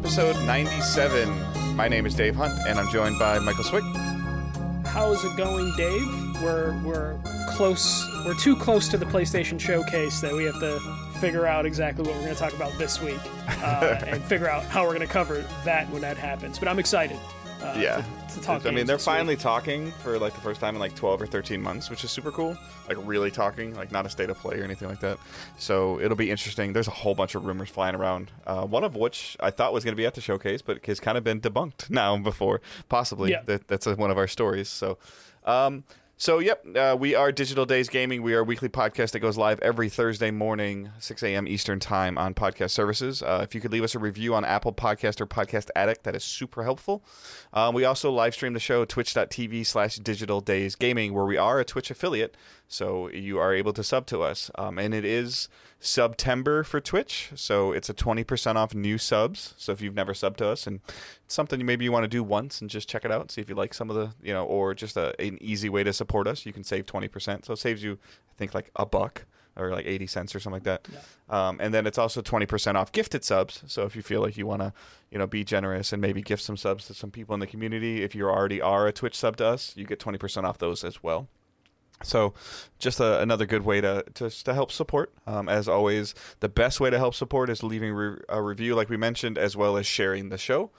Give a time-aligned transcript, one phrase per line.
[0.00, 1.76] episode 97.
[1.76, 3.84] My name is Dave Hunt, and I'm joined by Michael Swick.
[4.86, 6.40] How's it going, Dave?
[6.42, 8.08] We're we're close.
[8.24, 10.80] We're too close to the PlayStation Showcase that we have to
[11.20, 14.64] figure out exactly what we're going to talk about this week, uh, and figure out
[14.64, 16.58] how we're going to cover that when that happens.
[16.58, 17.18] But I'm excited.
[17.62, 18.04] Uh, yeah.
[18.34, 18.52] To, to.
[18.52, 19.14] I mean, they're this week.
[19.14, 22.10] finally talking for like the first time in like 12 or 13 months, which is
[22.10, 22.56] super cool.
[22.88, 25.18] Like really talking, like not a state of play or anything like that.
[25.58, 26.72] So it'll be interesting.
[26.72, 28.30] There's a whole bunch of rumors flying around.
[28.46, 31.00] Uh, one of which I thought was going to be at the showcase, but has
[31.00, 33.30] kind of been debunked now before possibly.
[33.32, 33.42] Yeah.
[33.44, 34.68] That, that's uh one of our stories.
[34.68, 34.98] So.
[35.44, 35.84] Um,
[36.20, 38.20] so, yep, uh, we are Digital Days Gaming.
[38.20, 41.48] We are a weekly podcast that goes live every Thursday morning, 6 a.m.
[41.48, 43.22] Eastern Time on podcast services.
[43.22, 46.14] Uh, if you could leave us a review on Apple Podcast or Podcast Addict, that
[46.14, 47.02] is super helpful.
[47.54, 51.58] Um, we also live stream the show twitch.tv slash Digital Days Gaming, where we are
[51.58, 52.36] a Twitch affiliate,
[52.68, 54.50] so you are able to sub to us.
[54.56, 55.48] Um, and it is
[55.82, 59.54] September for Twitch, so it's a 20% off new subs.
[59.56, 60.80] So if you've never subbed to us and
[61.24, 63.40] it's something maybe you want to do once and just check it out and see
[63.40, 65.92] if you like some of the, you know, or just a, an easy way to
[65.94, 67.46] support us, you can save 20%.
[67.46, 69.24] So it saves you, I think, like a buck
[69.56, 70.88] or like 80 cents or something like that.
[71.34, 73.62] Um, and then it's also 20% off gifted subs.
[73.66, 74.74] So if you feel like you want to,
[75.10, 78.02] you know, be generous and maybe gift some subs to some people in the community,
[78.02, 81.02] if you already are a Twitch sub to us, you get 20% off those as
[81.02, 81.28] well.
[82.02, 82.34] So,
[82.78, 85.12] just a, another good way to to, to help support.
[85.26, 88.88] Um, as always, the best way to help support is leaving re- a review, like
[88.88, 90.70] we mentioned, as well as sharing the show.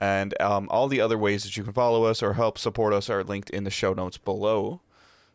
[0.00, 3.08] And um, all the other ways that you can follow us or help support us
[3.08, 4.80] are linked in the show notes below.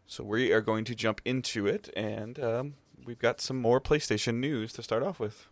[0.05, 2.73] So we are going to jump into it, and um,
[3.05, 5.45] we've got some more PlayStation news to start off with.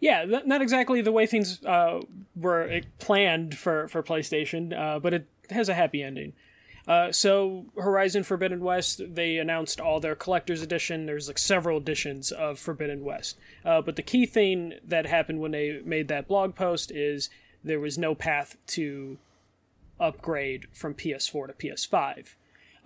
[0.00, 2.02] Yeah, not exactly the way things uh,
[2.36, 6.34] were uh, planned for for PlayStation, uh, but it has a happy ending.
[6.88, 11.04] Uh, so Horizon Forbidden West, they announced all their collector's edition.
[11.04, 13.36] There's like several editions of Forbidden West.
[13.62, 17.28] Uh, but the key thing that happened when they made that blog post is
[17.62, 19.18] there was no path to
[20.00, 22.34] upgrade from PS4 to PS5.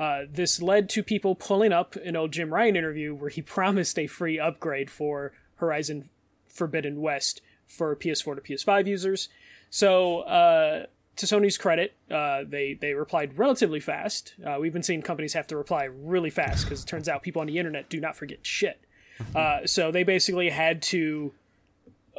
[0.00, 3.98] Uh, this led to people pulling up an old Jim Ryan interview where he promised
[4.00, 6.08] a free upgrade for Horizon
[6.48, 9.28] Forbidden West for PS4 to PS5 users.
[9.70, 10.86] So, uh,
[11.16, 14.34] to Sony's credit, uh, they they replied relatively fast.
[14.44, 17.40] Uh, we've been seeing companies have to reply really fast because it turns out people
[17.40, 18.80] on the internet do not forget shit.
[19.34, 21.32] Uh, so they basically had to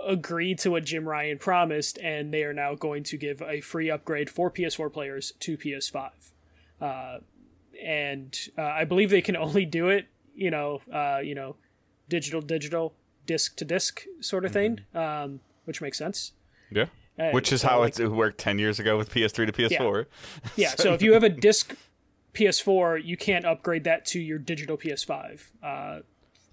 [0.05, 3.89] agree to what Jim Ryan promised, and they are now going to give a free
[3.89, 6.11] upgrade for PS4 players to PS5.
[6.81, 7.19] Uh,
[7.81, 11.55] and uh, I believe they can only do it, you know, uh, you know,
[12.09, 12.93] digital, digital,
[13.25, 16.33] disc to disc sort of thing, um, which makes sense.
[16.71, 16.85] Yeah.
[17.19, 20.05] Uh, Which is so, how like, it worked 10 years ago with PS3 to PS4.
[20.55, 21.75] Yeah, so if you have a disc
[22.33, 25.99] PS4, you can't upgrade that to your digital PS5 uh,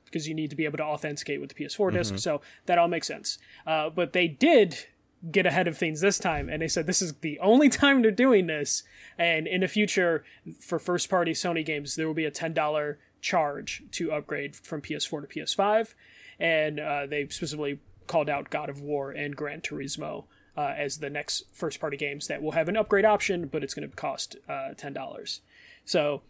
[0.04, 2.18] because you need to be able to authenticate with the PS4 disk.
[2.18, 3.38] So that all makes sense.
[3.66, 4.86] Uh, but they did
[5.30, 8.10] get ahead of things this time, and they said this is the only time they're
[8.10, 8.82] doing this.
[9.18, 10.24] And in the future,
[10.58, 15.22] for first party Sony games, there will be a $10 charge to upgrade from PS4
[15.22, 15.94] to PS5.
[16.38, 20.24] And uh, they specifically called out God of War and Gran Turismo
[20.56, 23.74] uh, as the next first party games that will have an upgrade option, but it's
[23.74, 25.40] going to cost uh, ten dollars.
[25.84, 26.22] So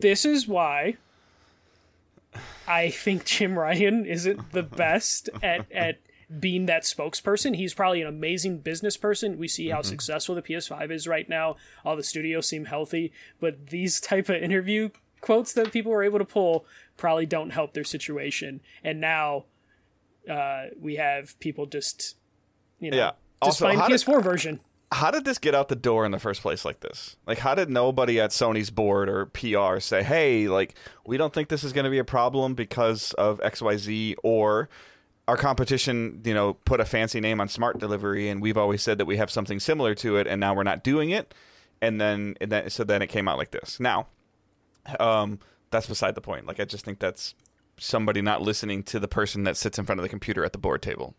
[0.00, 0.96] this is why
[2.66, 5.98] I think Jim Ryan isn't the best at at
[6.38, 7.56] being that spokesperson.
[7.56, 9.38] He's probably an amazing business person.
[9.38, 11.56] We see how successful the PS5 is right now.
[11.84, 16.18] All the studios seem healthy, but these type of interview quotes that people were able
[16.18, 16.64] to pull
[16.96, 18.60] probably don't help their situation.
[18.84, 19.46] And now
[20.30, 22.16] uh, we have people just
[22.80, 23.10] you know Yeah.
[23.44, 24.60] just Also, buying how PS4 version.
[24.92, 27.16] how did this get out the door in the first place like this?
[27.26, 30.74] Like, how did nobody at Sony's board or PR say, hey, like,
[31.06, 34.68] we don't think this is going to be a problem because of XYZ or
[35.28, 38.98] our competition, you know, put a fancy name on smart delivery and we've always said
[38.98, 41.32] that we have something similar to it and now we're not doing it.
[41.80, 43.78] And then, and then so then it came out like this.
[43.78, 44.08] Now,
[44.98, 45.38] um,
[45.70, 46.46] that's beside the point.
[46.46, 47.34] Like, I just think that's
[47.78, 50.58] somebody not listening to the person that sits in front of the computer at the
[50.58, 51.14] board table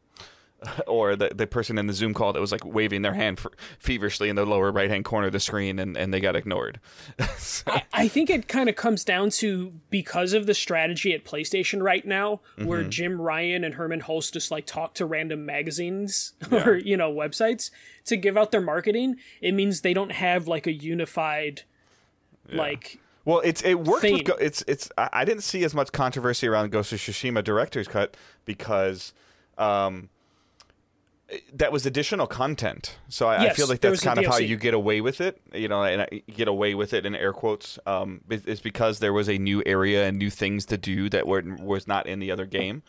[0.88, 3.52] or the, the person in the Zoom call that was like waving their hand for,
[3.80, 6.80] feverishly in the lower right hand corner of the screen and, and they got ignored.
[7.38, 11.25] So- I, I think it kind of comes down to because of the strategy at
[11.25, 16.34] PlayStation right now, where Jim Ryan and Hermen Hulst just like talk to random magazines
[16.52, 17.72] or you know websites
[18.06, 19.18] to give out their marketing.
[19.42, 21.64] It means they don't have like a unified,
[22.52, 24.04] like well, it's it worked.
[24.04, 24.90] With, Go- it's it's.
[24.98, 28.16] I I didn't see as much controversy around Ghost of Tsushima director's cut
[28.46, 29.14] because.
[29.57, 30.10] Um,
[31.54, 34.74] that was additional content, so I, I feel like that's kind of how you get
[34.74, 35.39] away with it.
[35.54, 37.80] You know, and I- get away with it in air quotes.
[37.86, 41.42] Um, it's because there was a new area and new things to do that were
[41.60, 42.83] was not in the other game.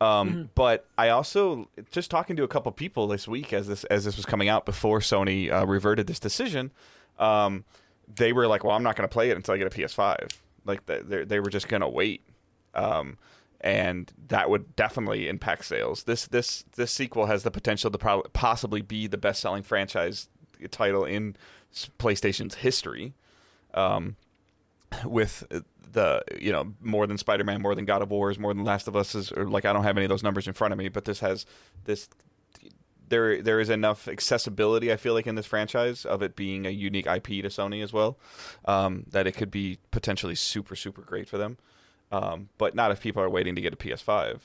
[0.00, 0.42] Um, Mm-hmm.
[0.54, 4.16] But I also just talking to a couple people this week as this as this
[4.16, 6.70] was coming out before Sony uh, reverted this decision.
[7.18, 7.64] Um,
[8.16, 10.32] they were like, "Well, I'm not going to play it until I get a PS5."
[10.64, 12.22] Like they they they were just going to wait,
[12.74, 13.18] um,
[13.60, 16.04] and that would definitely impact sales.
[16.04, 20.28] This this this sequel has the potential to pro- possibly be the best selling franchise
[20.70, 21.36] title in
[21.98, 23.14] PlayStation's history.
[23.74, 24.16] Um,
[25.04, 25.44] with
[25.92, 28.96] the you know more than Spider-Man, more than God of Wars, more than Last of
[28.96, 30.88] Us is or like I don't have any of those numbers in front of me,
[30.88, 31.46] but this has
[31.84, 32.08] this
[33.08, 36.70] there there is enough accessibility I feel like in this franchise of it being a
[36.70, 38.18] unique IP to Sony as well
[38.64, 41.58] um, that it could be potentially super super great for them.
[42.12, 44.40] Um, but not if people are waiting to get a PS5.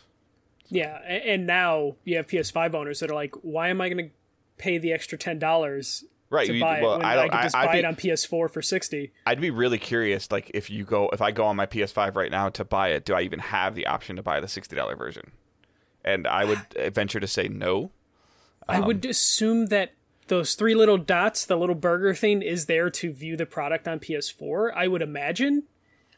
[0.69, 4.11] Yeah, and now you have PS5 owners that are like, why am I going to
[4.57, 6.47] pay the extra ten dollars Right.
[6.47, 8.49] to buy well, it when I I, could just I, buy be- it on PS4
[8.49, 9.11] for sixty?
[9.27, 12.31] I'd be really curious, like if you go, if I go on my PS5 right
[12.31, 14.95] now to buy it, do I even have the option to buy the sixty dollar
[14.95, 15.31] version?
[16.03, 16.59] And I would
[16.93, 17.91] venture to say no.
[18.67, 19.91] I Um, would assume that
[20.27, 23.99] those three little dots, the little burger thing, is there to view the product on
[23.99, 24.71] PS4.
[24.75, 25.63] I would imagine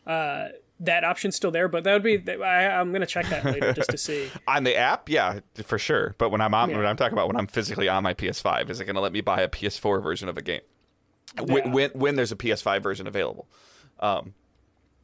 [0.06, 2.22] uh, that option's still there, but that would be.
[2.44, 4.30] I, I'm going to check that later just to see.
[4.48, 6.16] On the app, yeah, for sure.
[6.18, 6.78] But when I'm on, Yeah.
[6.78, 9.12] when I'm talking about when I'm physically on my PS5, is it going to let
[9.12, 10.62] me buy a PS4 version of a game?
[11.40, 11.72] When, Yeah.
[11.72, 13.48] when when there's a PS5 version available.
[14.00, 14.34] Um,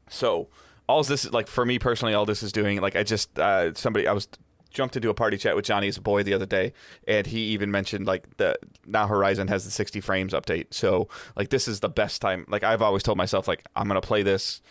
[0.10, 0.48] so
[0.88, 3.74] all this is like for me personally, all this is doing like I just uh,
[3.74, 4.28] somebody I was
[4.70, 6.74] jumped into a party chat with Johnny as a boy the other day,
[7.08, 8.56] and he even mentioned like the
[8.86, 10.68] now Horizon has the 60 frames update.
[10.74, 12.46] So like this is the best time.
[12.48, 14.62] Like I've always told myself like I'm gonna play this.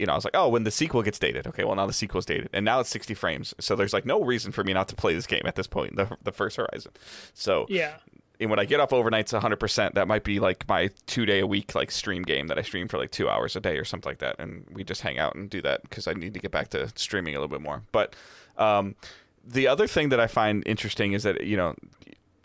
[0.00, 1.92] You know, I was like, oh, when the sequel gets dated, okay, well now the
[1.92, 3.54] sequel's dated, and now it's 60 frames.
[3.60, 5.96] So there's like no reason for me not to play this game at this point,
[5.96, 6.92] the the first Horizon.
[7.34, 7.96] So Yeah.
[8.40, 11.46] and when I get up overnights 100%, that might be like my two day a
[11.46, 14.10] week like stream game that I stream for like two hours a day or something
[14.10, 14.36] like that.
[14.38, 16.88] And we just hang out and do that because I need to get back to
[16.96, 17.82] streaming a little bit more.
[17.92, 18.16] But
[18.56, 18.94] um,
[19.46, 21.74] the other thing that I find interesting is that, you know,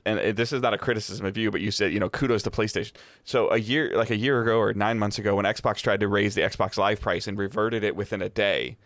[0.05, 2.43] and uh, this is not a criticism of you, but you said, you know, kudos
[2.43, 2.93] to PlayStation.
[3.23, 6.07] So a year, like a year ago or nine months ago, when Xbox tried to
[6.07, 8.77] raise the Xbox Live price and reverted it within a day,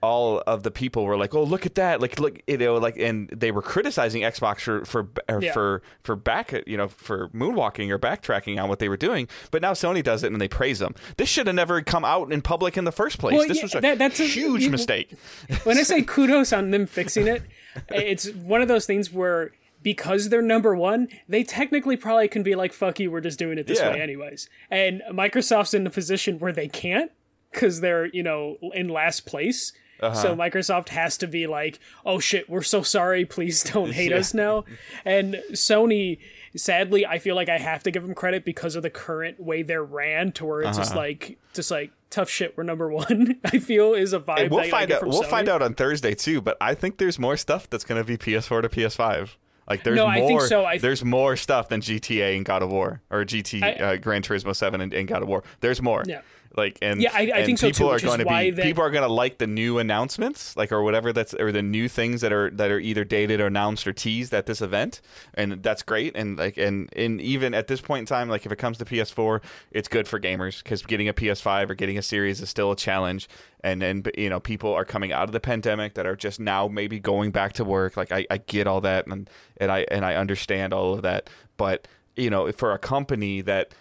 [0.00, 2.96] all of the people were like, "Oh, look at that!" Like, look, you know, like,
[2.96, 5.52] and they were criticizing Xbox for for or Yeah.
[5.52, 9.26] for for back, you know, for moonwalking or backtracking on what they were doing.
[9.50, 10.94] But now Sony does it, and they praise them.
[11.16, 13.36] This should have never come out in public in the first place.
[13.36, 15.10] Well, this yeah, was a that- that's a- huge you- mistake.
[15.64, 17.42] when I say kudos on them fixing it,
[17.88, 19.50] it's one of those things where
[19.92, 23.56] because they're number one, they technically probably can be like, fuck you, we're just doing
[23.56, 23.92] it this Yeah.
[23.92, 24.50] way anyways.
[24.70, 27.10] And Microsoft's in a position where they can't
[27.50, 29.72] because they're, you know, in last place.
[30.00, 30.14] Uh-huh.
[30.14, 33.24] So Microsoft has to be like, "Oh shit, we're so sorry.
[33.24, 34.18] Please don't hate Yeah.
[34.18, 34.64] us now."
[35.06, 36.18] And Sony,
[36.54, 39.62] sadly, I feel like I have to give them credit because of the current way
[39.62, 41.00] they're ran, to where it's just Uh-huh.
[41.00, 42.56] like, just like tough shit.
[42.56, 43.40] We're number one.
[43.46, 44.42] I feel is a vibe.
[44.42, 45.04] And we'll find out.
[45.04, 45.30] We'll Sony.
[45.30, 46.40] find out on Thursday too.
[46.42, 49.30] But I think there's more stuff that's going to be PS4 to PS5.
[49.68, 50.12] Like there's No, more.
[50.12, 50.64] I think so.
[50.64, 54.22] I- there's more stuff than GTA and God of War or GT I- uh, Gran
[54.22, 55.44] Turismo Seven and, and God of War.
[55.60, 56.04] There's more.
[56.06, 56.22] Yeah.
[56.58, 58.62] Like and Yeah, I- I and think so, people too, are going to be they-
[58.64, 61.88] people are going to like the new announcements, like or whatever that's or the new
[61.88, 65.00] things that are that are either dated or announced or teased at this event,
[65.34, 66.14] and that's great.
[66.16, 68.84] And like and and even at this point in time, like if it comes to
[68.84, 72.72] PS4, it's good for gamers because getting a PS5 or getting a series is still
[72.72, 73.28] a challenge.
[73.64, 76.68] And then you know people are coming out of the pandemic that are just now
[76.68, 77.96] maybe going back to work.
[77.96, 81.30] Like I, I get all that and and I and I understand all of that,
[81.56, 81.86] but
[82.16, 83.72] you know for a company that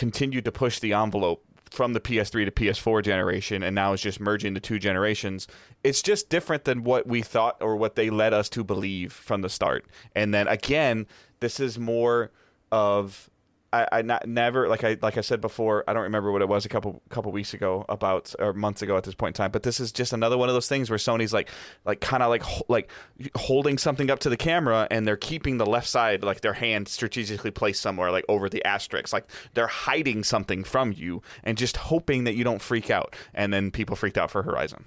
[0.00, 4.18] continued to push the envelope from the PS3 to PS4 generation and now is just
[4.18, 5.46] merging the two generations.
[5.84, 9.42] It's just different than what we thought or what they led us to believe from
[9.42, 9.84] the start.
[10.14, 11.06] And then again,
[11.40, 12.32] this is more
[12.72, 13.29] of
[13.72, 15.84] I, I not never like I like I said before.
[15.86, 18.96] I don't remember what it was a couple couple weeks ago about or months ago
[18.96, 19.50] at this point in time.
[19.52, 21.48] But this is just another one of those things where Sony's like
[21.84, 22.90] like kind of like like
[23.36, 26.88] holding something up to the camera and they're keeping the left side like their hand
[26.88, 29.12] strategically placed somewhere like over the asterisk.
[29.12, 33.14] Like they're hiding something from you and just hoping that you don't freak out.
[33.34, 34.84] And then people freaked out for Horizon.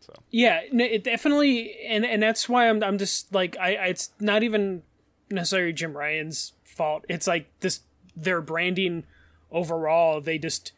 [0.00, 0.12] So.
[0.30, 4.42] Yeah, it definitely, and and that's why I'm I'm just like I, I it's not
[4.42, 4.82] even
[5.30, 7.04] necessarily Jim Ryan's fault.
[7.08, 7.80] It's like this
[8.16, 9.04] their branding
[9.50, 10.20] overall.
[10.20, 10.72] They just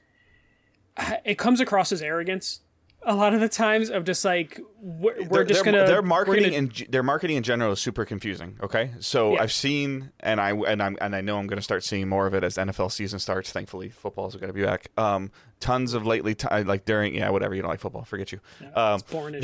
[1.25, 2.61] it comes across as arrogance
[3.03, 6.57] a lot of the times of just like we're, we're just gonna their marketing gonna-
[6.57, 8.59] and their marketing in general is super confusing.
[8.63, 9.43] Okay, so Yeah.
[9.43, 12.27] I've seen and I and I'm and I know I'm going to start seeing more
[12.27, 13.51] of it as NFL season starts.
[13.53, 14.89] Thankfully, footballs to be back.
[14.97, 18.41] Um, tons of lately, t- like during yeah, whatever you don't like football, forget you.
[18.75, 19.43] Um, it's boring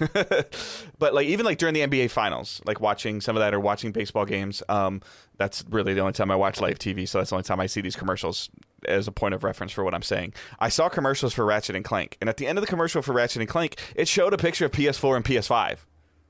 [0.98, 3.92] but like even like during the NBA finals, like watching some of that or watching
[3.92, 5.00] baseball games, um,
[5.36, 7.08] that's really the only time I watch live TV.
[7.08, 8.50] So that's the only time I see these commercials
[8.86, 10.34] as a point of reference for what I'm saying.
[10.58, 13.12] I saw commercials for Ratchet and Clank, and at the end of the commercial for
[13.12, 15.78] Ratchet and Clank, it showed a picture of PS4 and PS5.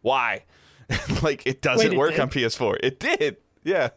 [0.03, 0.45] Why?
[1.23, 2.21] like it doesn't Wait, it work did?
[2.21, 2.79] on PS4.
[2.83, 3.37] It did.
[3.63, 3.89] Yeah.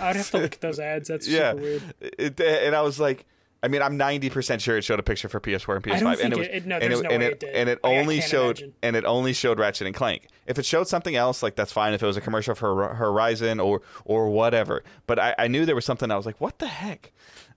[0.00, 1.08] I'd have to look at those ads.
[1.08, 1.50] That's yeah.
[1.52, 1.82] super weird.
[2.00, 3.26] It, and I was like,
[3.64, 6.24] I mean, I'm 90% sure it showed a picture for PS4 and PS5.
[6.24, 8.20] And it was, it- no, and it, no and way it, and it Like, only
[8.20, 8.74] showed imagine.
[8.82, 10.26] and it only showed Ratchet and Clank.
[10.46, 11.92] If it showed something else, like that's fine.
[11.92, 15.76] If it was a commercial for Horizon or or whatever, but I, I knew there
[15.76, 16.10] was something.
[16.10, 17.12] I was like, what the heck?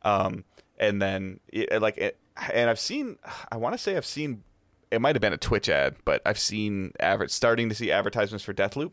[0.05, 0.45] Um,
[0.79, 2.17] and then it, like, it,
[2.53, 3.17] and I've seen.
[3.51, 4.43] I want to say I've seen.
[4.91, 8.45] It might have been a Twitch ad, but I've seen aver- starting to see advertisements
[8.45, 8.91] for Deathloop.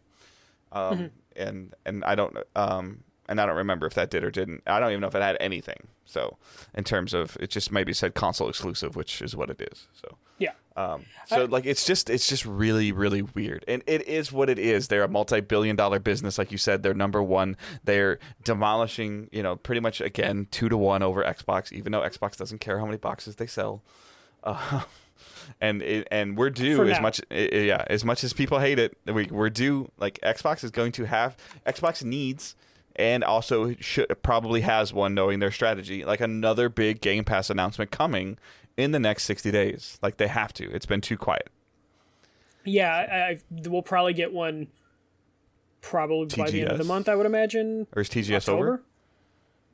[0.72, 1.06] Um, Mm-hmm.
[1.36, 4.62] and and I don't um and I don't remember if that did or didn't.
[4.66, 5.88] I don't even know if it had anything.
[6.04, 6.36] So
[6.74, 9.86] in terms of it, just maybe said console exclusive, which is what it is.
[9.92, 10.50] So Yeah.
[10.76, 14.58] um, so like it's just it's just really really weird, and it is what it
[14.58, 14.88] is.
[14.88, 16.82] They're a multi-billion dollar business, like you said.
[16.82, 17.56] They're number one.
[17.84, 22.36] They're demolishing, you know, pretty much again two to one over Xbox, even though Xbox
[22.36, 23.82] doesn't care how many boxes they sell.
[24.44, 24.82] Uh,
[25.60, 28.80] and it, and we're due as much i- i- yeah as much as people hate
[28.80, 28.96] it.
[29.06, 32.56] We we're due like Xbox is going to have Xbox needs.
[32.96, 37.90] And also should probably has one knowing their strategy, like another big Game Pass announcement
[37.90, 38.38] coming
[38.76, 39.98] in the next 60 days.
[40.02, 40.70] Like they have to.
[40.70, 41.48] It's been too quiet.
[42.64, 44.68] Yeah, I, I we'll probably get one
[45.80, 47.86] probably by the end of the month, I would imagine.
[47.94, 48.68] Or is TGS October?
[48.68, 48.82] over?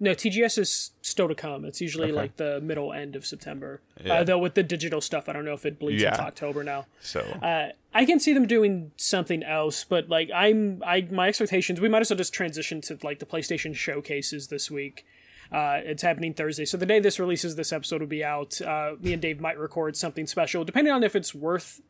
[0.00, 1.64] No, TGS is still to come.
[1.64, 2.12] It's usually Okay.
[2.16, 3.80] like the middle end of September.
[4.04, 4.20] Yeah.
[4.20, 6.10] Uh, though with the digital stuff, I don't know if it bleeds Yeah.
[6.10, 6.86] into October now.
[7.00, 11.80] So Uh, I can see them doing something else, but like I'm, I my expectations.
[11.80, 15.04] We might as well just transition to like the PlayStation showcases this week.
[15.50, 18.60] Uh, it's happening Thursday, so the day this releases, this episode will be out.
[18.60, 21.80] Uh, me and Dave might record something special, depending on if it's worth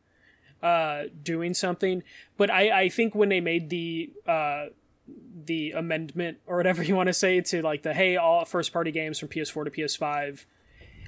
[0.63, 2.01] uh, doing something.
[2.37, 4.67] But I, I think when they made the uh,
[5.45, 8.91] the amendment or whatever you want to say to like the hey all first party
[8.91, 10.45] games from PS4 to PS5,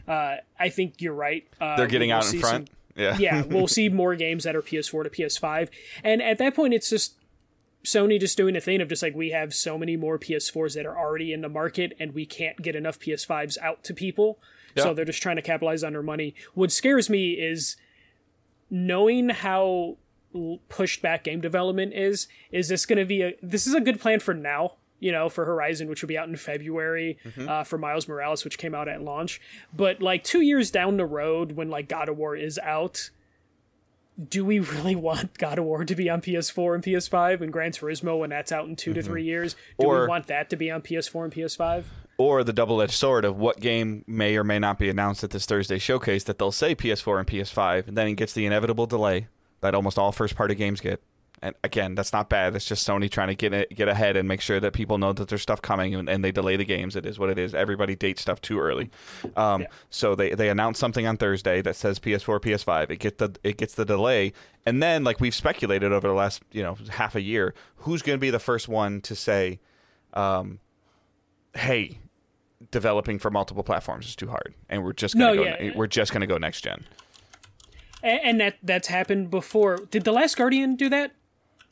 [0.07, 1.47] uh, I think you're right.
[1.59, 2.69] Uh, they're getting we'll out in front.
[2.69, 3.17] some- yeah.
[3.19, 5.69] yeah, we'll see more games that are PS4 to PS5.
[6.03, 7.15] And at that point, it's just
[7.83, 10.85] Sony just doing a thing of just like, we have so many more PS4s that
[10.85, 14.39] are already in the market and we can't get enough PS5s out to people.
[14.75, 14.83] Yeah.
[14.83, 16.35] So they're just trying to capitalize on their money.
[16.53, 17.75] What scares me is
[18.69, 19.97] knowing how
[20.69, 22.27] pushed back game development is.
[22.51, 24.73] Is this going to be a, this is a good plan for now.
[24.99, 28.59] You know, for Horizon, which will be out in February, uh, for Miles Morales, which
[28.59, 29.41] came out at launch.
[29.75, 33.09] But like two years down the road, when like God of War is out,
[34.29, 37.71] do we really want God of War to be on PS4 and PS5 and Gran
[37.71, 39.55] Turismo when that's out in 2 to three years?
[39.79, 41.85] Do Or- we want that to be on PS4 and PS5?
[42.19, 45.47] Or the double-edged sword of what game may or may not be announced at this
[45.47, 49.27] Thursday showcase that they'll say PS4 and PS5, and then it gets the inevitable delay
[49.61, 51.01] that almost all first-party games get.
[51.43, 52.55] And again, that's not bad.
[52.55, 55.11] It's just Sony trying to get it, get ahead and make sure that people know
[55.11, 56.95] that there's stuff coming, and, and they delay the games.
[56.95, 57.55] It is what it is.
[57.55, 58.91] Everybody dates stuff too early.
[59.35, 59.67] Um, Yeah.
[59.89, 62.91] So they they announce something on Thursday that says PS4, PS5.
[62.91, 64.33] It get the it gets the delay,
[64.67, 68.17] and then like we've speculated over the last you know half a year, who's going
[68.19, 69.59] to be the first one to say,
[70.13, 70.59] um,
[71.55, 71.97] "Hey,
[72.69, 75.71] developing for multiple platforms is too hard, and we're just gonna No, go, yeah.
[75.75, 76.85] we're just gonna go next gen."
[78.03, 79.77] And, and that that's happened before.
[79.89, 81.11] Did The Last Guardian do that?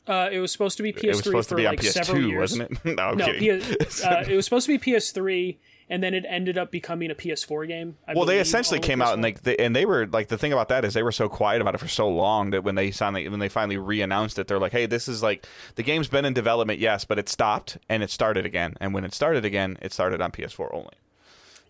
[0.06, 1.82] Uh, it was supposed to be PS3 It was supposed for to be on like
[1.84, 2.40] several PS2, years.
[2.40, 2.84] wasn't it?
[2.96, 3.60] no, I'm No, kidding.
[3.60, 5.58] PS, uh, it was supposed to be PS3,
[5.88, 7.96] and then it ended up becoming a PS4 game.
[8.08, 10.38] I Well, they essentially on came out and like they, and they were like the
[10.38, 12.74] thing about that is they were so quiet about it for so long that when
[12.74, 15.46] they finally when they finally re-announced it, they're like, "Hey, this is like
[15.76, 19.04] the game's been in development, yes, but it stopped and it started again, and when
[19.04, 20.94] it started again, it started on PS4 only."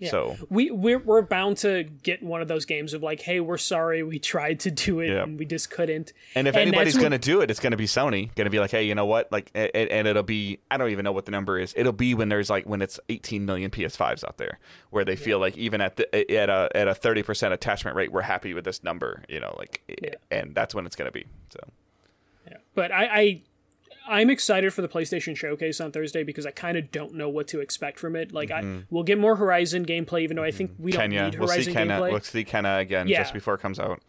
[0.01, 0.11] Yeah.
[0.11, 3.59] So we we're, we're bound to get one of those games of like, hey, we're
[3.59, 5.23] sorry, we tried to do it Yeah.
[5.25, 6.13] and we just couldn't.
[6.35, 8.35] And if And anybody's going to do it, it's going to be Sony.
[8.35, 9.31] Going to be like, hey, you know what?
[9.31, 11.75] Like, a- a- and it'll be I don't even know what the number is.
[11.77, 15.39] It'll be when there's like when it's 18 million PS5s out there, where they feel
[15.39, 18.65] like even at the at a at a 30 percent attachment rate, we're happy with
[18.65, 19.23] this number.
[19.29, 19.83] You know, like,
[20.31, 21.27] and that's when it's going to be.
[21.53, 21.61] So
[22.51, 22.57] Yeah.
[22.75, 23.43] But I, I
[24.09, 27.47] I'm excited for the PlayStation Showcase on Thursday because I kind of don't know what
[27.49, 28.33] to expect from it.
[28.33, 31.11] Like, I we'll get more Horizon gameplay, even though I think we don't Mm-hmm.
[31.13, 32.11] Kenya, need we'll see Horizon Kenya, gameplay.
[32.11, 33.19] we'll see Kenya again Yeah.
[33.19, 34.01] just before it comes out.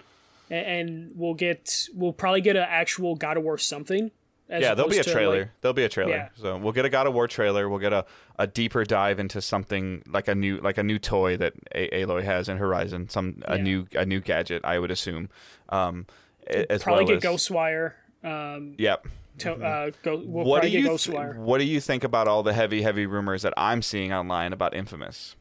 [0.49, 4.11] And we'll get we'll probably get an actual God of War something.
[4.49, 5.39] as Yeah, there'll be a trailer.
[5.39, 6.11] like- there'll be a trailer.
[6.11, 6.29] Yeah.
[6.35, 7.69] So we'll get a God of War trailer.
[7.69, 8.05] We'll get a,
[8.37, 12.23] a deeper dive into something like a new like a new toy that a- Aloy
[12.23, 13.07] has in Horizon.
[13.07, 13.63] Some a Yeah.
[13.63, 15.29] new a new gadget, I would assume.
[15.69, 16.05] Um,
[16.47, 17.93] as probably well get as, Ghostwire.
[18.23, 19.07] Um, Yep.
[19.41, 20.49] To, uh, go, we'll Mm-hmm.
[20.49, 23.53] What do you th- What do you think about all the heavy heavy rumors that
[23.57, 25.35] I'm seeing online about Infamous?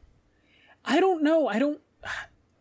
[0.85, 1.47] I don't know.
[1.47, 1.79] I don't.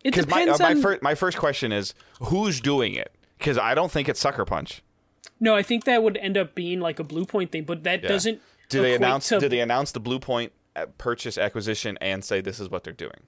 [0.05, 0.83] It my uh, depends my on.
[0.83, 3.15] first my first question is who's doing it?
[3.39, 4.83] Because I don't think it's Sucker Punch.
[5.39, 8.09] no, I think that would end up being like a Bluepoint thing, but that Yeah.
[8.09, 8.41] doesn't.
[8.69, 9.29] Do they announce?
[9.29, 12.93] to- Do they announce the Bluepoint uh, purchase acquisition and say this is what they're
[12.93, 13.23] doing?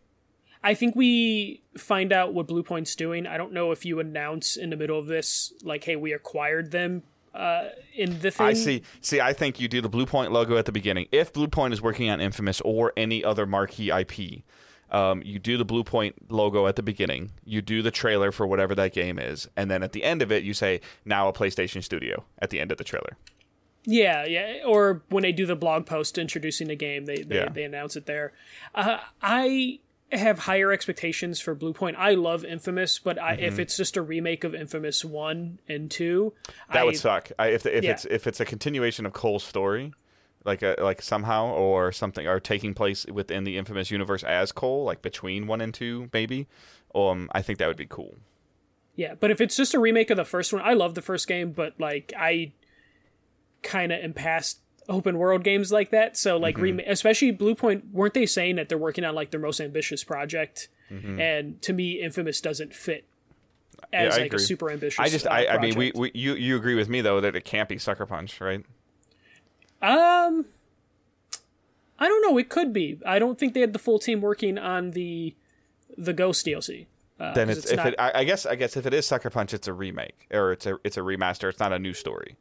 [0.64, 3.26] I think we find out what Bluepoint's doing.
[3.26, 6.70] I don't know if you announce in the middle of this, like, hey, we acquired
[6.70, 7.02] them,
[7.34, 8.46] uh, in the thing.
[8.46, 8.82] I see.
[9.00, 11.06] See, I think you do the Bluepoint logo at the beginning.
[11.12, 14.42] If Bluepoint is working on Infamous or any other marquee IP,
[14.90, 17.30] um, you do the Bluepoint logo at the beginning.
[17.44, 20.30] You do the trailer for whatever that game is, and then at the end of
[20.30, 23.16] it, you say now a PlayStation Studio at the end of the trailer.
[23.84, 24.58] Yeah, yeah.
[24.66, 27.48] Or when they do the blog post introducing the game, they they, Yeah.
[27.48, 28.32] they announce it there.
[28.74, 29.80] Uh, I
[30.12, 31.94] have higher expectations for Bluepoint.
[31.96, 36.32] I love Infamous, but I, if it's just a remake of Infamous one and two,
[36.46, 36.72] Mm-hmm.
[36.72, 37.30] That I, would suck.
[37.38, 37.92] I, if if Yeah.
[37.92, 39.92] it's if it's a continuation of Cole's story,
[40.44, 44.84] like a, like somehow or something, or taking place within the Infamous universe as Cole,
[44.84, 46.46] like between one and two, maybe.
[46.94, 48.16] Um, I think that would be cool.
[48.94, 51.26] Yeah, but if it's just a remake of the first one, I love the first
[51.26, 52.52] game, but like I
[53.62, 54.58] kind of am past
[54.88, 56.16] open world games like that.
[56.16, 56.62] So like Mm-hmm.
[56.62, 60.68] remake, especially Bluepoint, weren't they saying that they're working on like their most ambitious project?
[60.90, 63.06] And to me, Infamous doesn't fit
[63.94, 64.20] as Mm-hmm.
[64.20, 64.98] I like a super ambitious.
[65.00, 67.34] I just, uh, I, I mean, we, we, you, you agree with me though that
[67.34, 68.62] it can't be Sucker Punch, right?
[69.80, 70.46] Um,
[71.98, 72.36] I don't know.
[72.38, 73.00] It could be.
[73.06, 75.34] I don't think they had the full team working on the
[75.96, 76.86] the Ghost DLC.
[77.20, 79.06] Uh, Then 'cause it's, if not, it, I, I guess, I guess if it is
[79.06, 81.48] Sucker Punch, it's a remake or it's a, it's a remaster.
[81.48, 82.36] It's not a new story.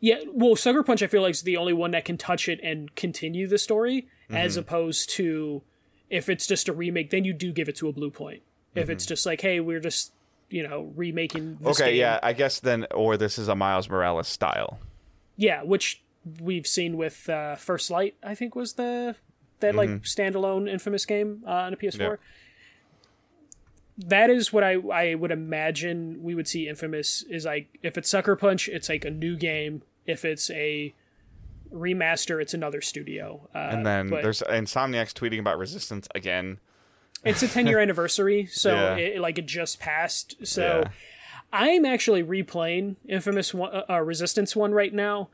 [0.00, 0.18] Yeah.
[0.32, 2.94] Well, Sucker Punch, I feel like is the only one that can touch it and
[2.94, 4.60] continue the story, as Mm-hmm.
[4.60, 5.62] opposed to
[6.10, 8.40] if it's just a remake, then you do give it to a Bluepoint.
[8.74, 10.12] If it's just like, hey, we're just
[10.50, 11.50] you know remaking.
[11.50, 11.66] This Mm-hmm.
[11.68, 12.00] Okay, game.
[12.00, 14.78] yeah, I guess then, or this is a Miles Morales style.
[15.36, 16.02] yeah, which
[16.40, 18.14] we've seen with uh, First Light.
[18.22, 19.16] I think was the
[19.60, 21.98] that like standalone infamous game uh, on a PS4.
[21.98, 22.22] Mm-hmm.
[23.98, 28.08] That is what I I would imagine we would see infamous is like if it's
[28.08, 29.82] Sucker Punch, it's like a new game.
[30.06, 30.94] If it's a
[31.72, 33.48] remaster, it's another studio.
[33.54, 36.58] Uh, And then there's Insomniac's tweeting about Resistance again.
[37.24, 38.96] it's a 10 year anniversary, so Yeah.
[38.96, 40.36] it, like it just passed.
[40.46, 40.90] So Yeah.
[41.52, 45.28] I'm actually replaying Infamous one, uh, uh, Resistance one right now.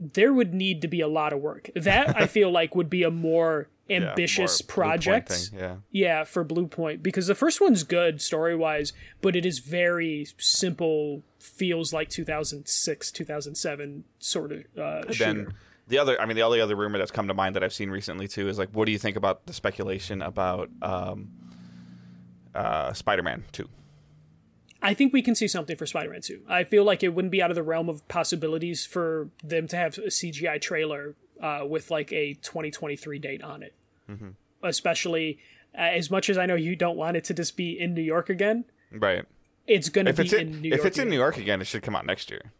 [0.00, 1.70] There would need to be a lot of work.
[1.76, 5.50] That I feel like would be a more ambitious Blue project.
[5.54, 5.76] Yeah.
[5.90, 11.22] Yeah, for Bluepoint because the first one's good story wise, but it is very simple.
[11.38, 15.34] Feels like 2006, 2007 sort of uh, shooter.
[15.34, 15.54] Then
[15.88, 17.90] the other, I mean, the only other rumor that's come to mind that I've seen
[17.90, 21.30] recently too is like, what do you think about the speculation about um,
[22.54, 23.68] uh, Spider-Man Two?
[24.80, 26.42] I think we can see something for Spider-Man 2.
[26.46, 29.76] I feel like it wouldn't be out of the realm of possibilities for them to
[29.76, 33.74] have a CGI trailer uh, with like a 2023 date on it.
[34.10, 34.30] Mm-hmm.
[34.62, 35.38] Especially
[35.76, 38.02] uh, as much as I know you don't want it to just be in New
[38.02, 39.24] York again, Right.
[39.66, 40.80] it's going to If be it's in, in, New York.
[40.80, 42.52] if it's in New York again, it should come out next year.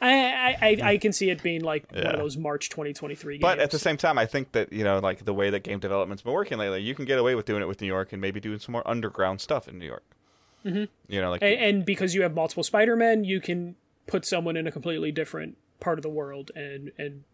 [0.00, 3.42] I, I, I, can see it being like one of those March 2023 games.
[3.42, 5.78] But at the same time, I think that you know, like the way that game
[5.78, 8.20] development's been working lately, you can get away with doing it with New York and
[8.20, 10.04] maybe doing some more underground stuff in New York.
[10.64, 10.84] Mm-hmm.
[11.08, 14.66] You know, like and, and because you have multiple Spider-Men, you can put someone in
[14.66, 17.24] a completely different part of the world and and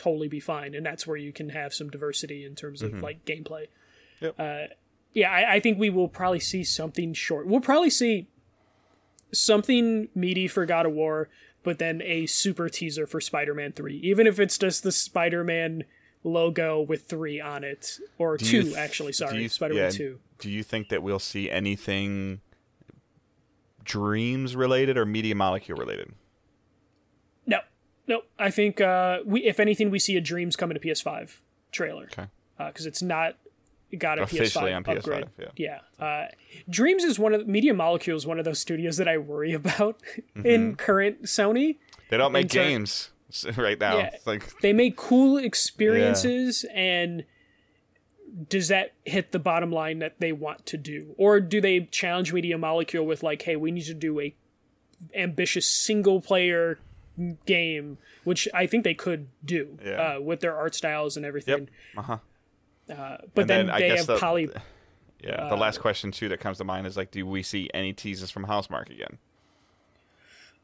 [0.00, 0.74] totally be fine.
[0.74, 3.66] And that's where you can have some diversity in terms of like gameplay.
[4.20, 4.34] Yep.
[4.38, 4.74] Uh,
[5.12, 7.46] yeah, I, I think we will probably see something short.
[7.46, 8.28] We'll probably see
[9.32, 11.28] something meaty for God of War,
[11.62, 15.84] but then a super teaser for Spider-Man Three, even if it's just the Spider-Man
[16.22, 19.12] logo with three on it or Do two th- actually.
[19.12, 20.18] Sorry, you- Spider-Man yeah, Two.
[20.38, 22.40] Do you think that we'll see anything
[23.84, 26.12] dreams related or media molecule related?
[28.10, 28.22] No, no.
[28.38, 31.36] I think uh, we, if anything, we see a Dreams coming to PS5
[31.72, 32.08] trailer.
[32.12, 32.26] Okay.
[32.58, 33.36] Because it's not
[33.98, 35.26] got a Officially PS5 on PS5, upgrade.
[35.56, 35.78] yeah.
[35.98, 36.26] Uh,
[36.68, 40.00] Dreams is one of Media Molecule is one of those studios that I worry about
[40.36, 40.46] Mm-hmm.
[40.46, 41.78] in current Sony.
[42.10, 43.10] They don't make games
[43.56, 43.98] right now.
[43.98, 44.10] Yeah.
[44.26, 47.24] Like They make cool experiences, and
[48.48, 52.32] does that hit the bottom line that they want to do, or do they challenge
[52.32, 54.34] Media Molecule with like, hey, we need to do a
[55.14, 56.78] ambitious single player
[57.46, 60.16] game, which I think they could do Yeah.
[60.16, 61.68] uh, with their art styles and everything.
[61.96, 61.98] Yep.
[61.98, 62.18] Uh-huh.
[62.92, 64.48] Uh, but And then, then they have the- poly.
[65.22, 65.32] Yeah.
[65.32, 67.92] Uh, the last question too that comes to mind is like, do we see any
[67.92, 69.18] teases from Housemarque again?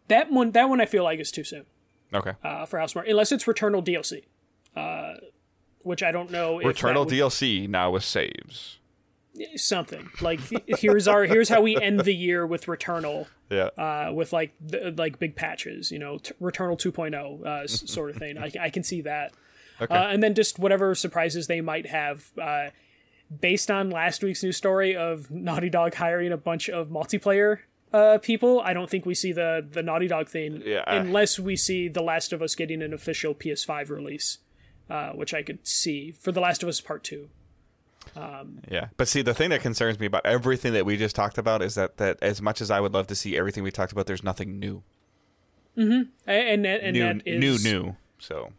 [0.08, 1.66] That one, that one, I feel like is too soon
[2.14, 2.32] Okay.
[2.42, 4.24] uh, for Housemarque, unless it's Returnal DLC,
[4.76, 5.14] uh,
[5.82, 6.58] which I don't know.
[6.60, 8.78] if Returnal would- DLC now with saves.
[9.56, 13.26] Something like here's our here's how we end the year with Returnal.
[13.48, 13.66] Yeah.
[13.78, 18.10] uh, with like the, like big patches, you know, t- Returnal 2.0 uh, s- sort
[18.10, 18.36] of thing.
[18.38, 19.32] I, I can see that.
[19.80, 19.94] Okay.
[19.94, 22.70] Uh, and then just whatever surprises they might have, uh,
[23.40, 27.58] based on last week's news story of Naughty Dog hiring a bunch of multiplayer
[27.92, 28.60] uh, people.
[28.62, 30.82] I don't think we see the the Naughty Dog thing Yeah.
[30.88, 34.38] unless we see The Last of Us getting an official PS5 release,
[34.90, 37.04] uh, which I could see for The Last of Us Part
[38.14, 38.20] Two.
[38.70, 41.62] Yeah, but see, the thing that concerns me about everything that we just talked about
[41.62, 44.06] is that that as much as I would love to see everything we talked about,
[44.06, 44.82] there's nothing new.
[45.76, 47.96] and and that, and new, that is new, new.
[48.18, 48.52] So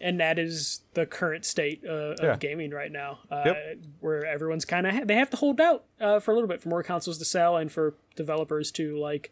[0.00, 2.36] and that is the current state uh, of Yeah.
[2.36, 3.76] gaming right now, uh, Yep.
[4.00, 6.60] where everyone's kind of ha- they have to hold out uh, for a little bit
[6.62, 9.30] for more consoles to sell and for developers to like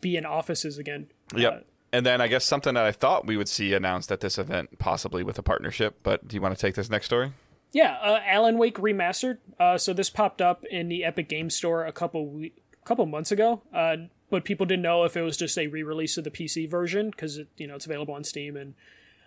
[0.00, 1.06] be in offices again.
[1.36, 1.52] Yep.
[1.52, 1.58] Uh,
[1.92, 4.78] and then I guess something that I thought we would see announced at this event,
[4.80, 6.00] possibly with a partnership.
[6.02, 7.32] But do you want to take this next story?
[7.74, 9.38] Yeah, uh, Alan Wake remastered.
[9.58, 12.52] Uh, so this popped up in the Epic Game Store a couple we-
[12.84, 13.96] couple months ago, uh,
[14.30, 17.40] but people didn't know if it was just a re-release of the PC version because
[17.56, 18.74] you know it's available on Steam and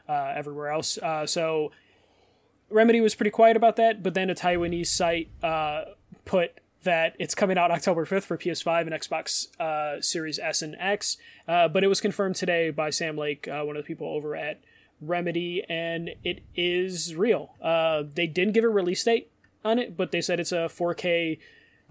[0.08, 0.98] uh, everywhere else.
[0.98, 1.72] Uh, so
[2.70, 5.82] Remedy was pretty quiet about that, but then a Taiwanese site uh,
[6.24, 10.74] put that it's coming out October 5th for PS5 and Xbox uh, Series S and
[10.80, 11.18] X,
[11.50, 14.38] uh, but it was confirmed today by Sam Lake, uh, one of the people over
[14.38, 14.62] at
[15.02, 17.54] Remedy, and it is real.
[17.62, 19.32] Uh, they didn't give a release date
[19.64, 21.40] on it, but they said it's a 4K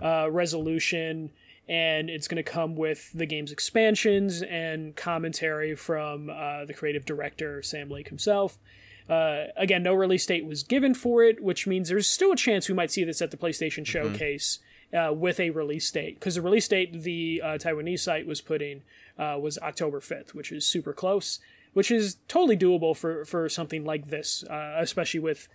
[0.02, 1.30] uh, resolution
[1.68, 7.04] and it's going to come with the game's expansions and commentary from uh, the creative
[7.04, 8.58] director Sam Lake himself.
[9.08, 12.68] Uh, again, no release date was given for it, which means there's still a chance
[12.68, 14.58] we might see this at the PlayStation Showcase
[14.92, 16.18] uh, with a release date.
[16.18, 18.82] Because the release date the uh, Taiwanese site was putting
[19.18, 21.38] uh, was October 5th, which is super close,
[21.76, 25.46] which is totally doable for, for something like this, uh, especially with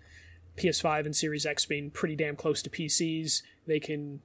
[0.56, 3.42] PS5 and Series X being pretty damn close to PCs.
[3.66, 4.22] They can,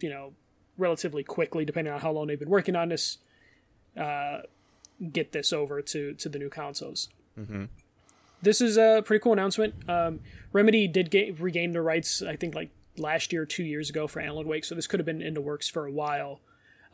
[0.00, 0.34] you know,
[0.76, 3.16] relatively quickly, depending on how long they've been working on this,
[3.98, 4.40] uh,
[5.14, 7.08] get this over to, to the new consoles.
[8.42, 9.76] This is a pretty cool announcement.
[9.88, 10.20] Um,
[10.52, 14.20] Remedy did get, regain the rights, I think, like last year, two years ago for
[14.20, 16.40] Alan Wake, so this could have been in the works for a while.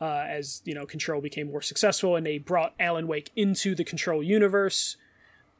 [0.01, 3.83] Uh, as you know, Control became more successful, and they brought Alan Wake into the
[3.83, 4.97] Control universe.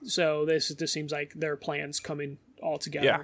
[0.04, 3.06] So this this seems like their plans coming all together.
[3.06, 3.23] Yeah.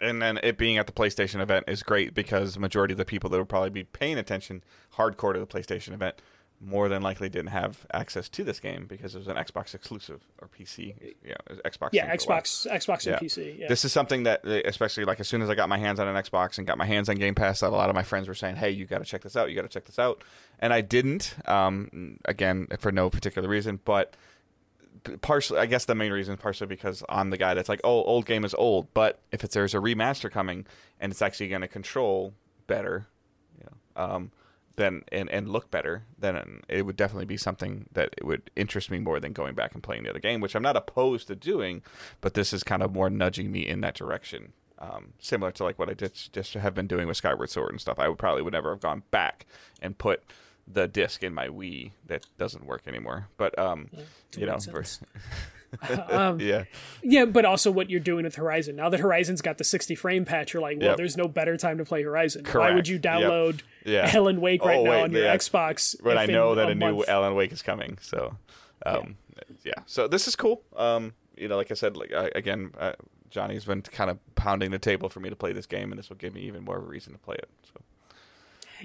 [0.00, 3.04] And then it being at the PlayStation event is great because the majority of the
[3.04, 4.62] people that will probably be paying attention
[4.96, 6.22] hardcore to the PlayStation event
[6.60, 10.20] more than likely didn't have access to this game because it was an Xbox exclusive
[10.42, 11.14] or PC.
[11.24, 11.90] Yeah, Xbox.
[11.92, 12.40] Yeah, thing for a while.
[12.42, 13.18] Xbox, Xbox, and Yeah.
[13.20, 13.58] PC.
[13.60, 13.68] Yeah.
[13.68, 16.08] This is something that, uh, especially like as soon as I got my hands on
[16.08, 18.26] an Xbox and got my hands on Game Pass, that a lot of my friends
[18.26, 19.50] were saying, "Hey, you got to check this out.
[19.50, 20.24] You got to check this out,"
[20.58, 21.36] and I didn't.
[21.46, 24.16] Um, again, for no particular reason, but
[25.20, 28.02] partially, I guess the main reason, is partially because I'm the guy that's like, "Oh,
[28.02, 30.66] old game is old," but if it's there's a remaster coming
[31.00, 32.34] and it's actually going to control
[32.66, 33.06] better,
[33.58, 34.30] you know, um,
[34.78, 38.90] then and and look better, then it would definitely be something that it would interest
[38.90, 41.36] me more than going back and playing the other game, which I'm not opposed to
[41.36, 41.82] doing,
[42.22, 44.52] but this is kind of more nudging me in that direction.
[44.78, 47.80] Um, similar to like what I just just have been doing with Skyward Sword and
[47.80, 47.98] stuff.
[47.98, 49.44] I would probably would never have gone back
[49.82, 50.22] and put
[50.66, 53.26] the disc in my Wii that doesn't work anymore.
[53.36, 53.88] But um,
[54.36, 55.08] you know, makes ver- sense.
[56.08, 56.64] Um, yeah,
[57.02, 58.76] Yeah, but also what you're doing with Horizon.
[58.76, 60.96] Now that Horizon's got the 60 frame patch, you're like, well, Yep.
[60.96, 62.44] there's no better time to play Horizon.
[62.50, 63.02] Why would you Yep.
[63.02, 64.10] download Yeah.
[64.14, 65.36] Alan Wake right Oh, now wait, on your yeah.
[65.36, 65.96] Xbox?
[66.02, 67.98] But I know that a, new month- Alan Wake is coming.
[68.00, 68.36] So,
[68.86, 69.16] um,
[69.64, 69.72] yeah.
[69.86, 70.62] So this is cool.
[70.76, 72.92] Um, you know, like I said, like I, again, uh,
[73.30, 76.08] Johnny's been kind of pounding the table for me to play this game, and this
[76.08, 77.48] will give me even more of a reason to play it.
[77.72, 77.80] So.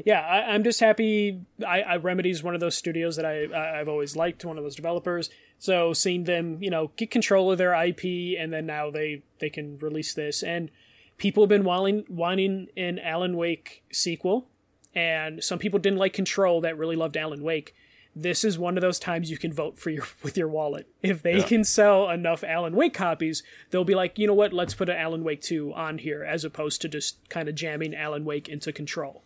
[0.05, 1.41] Yeah, I, I'm just happy.
[1.65, 4.63] I, I Remedy's one of those studios that I, I I've always liked, one of
[4.63, 5.29] those developers.
[5.59, 9.49] So seeing them, you know, get control of their IP, and then now they they
[9.49, 10.69] can release this, and
[11.17, 14.47] people have been wanting wanting an Alan Wake sequel,
[14.95, 17.75] and some people didn't like Control that really loved Alan Wake.
[18.15, 20.87] This is one of those times you can vote for your with your wallet.
[21.01, 24.73] If they can sell enough Alan Wake copies, they'll be like, you know what, let's
[24.73, 28.25] put an Alan Wake 2 on here, as opposed to just kind of jamming Alan
[28.25, 29.23] Wake into Control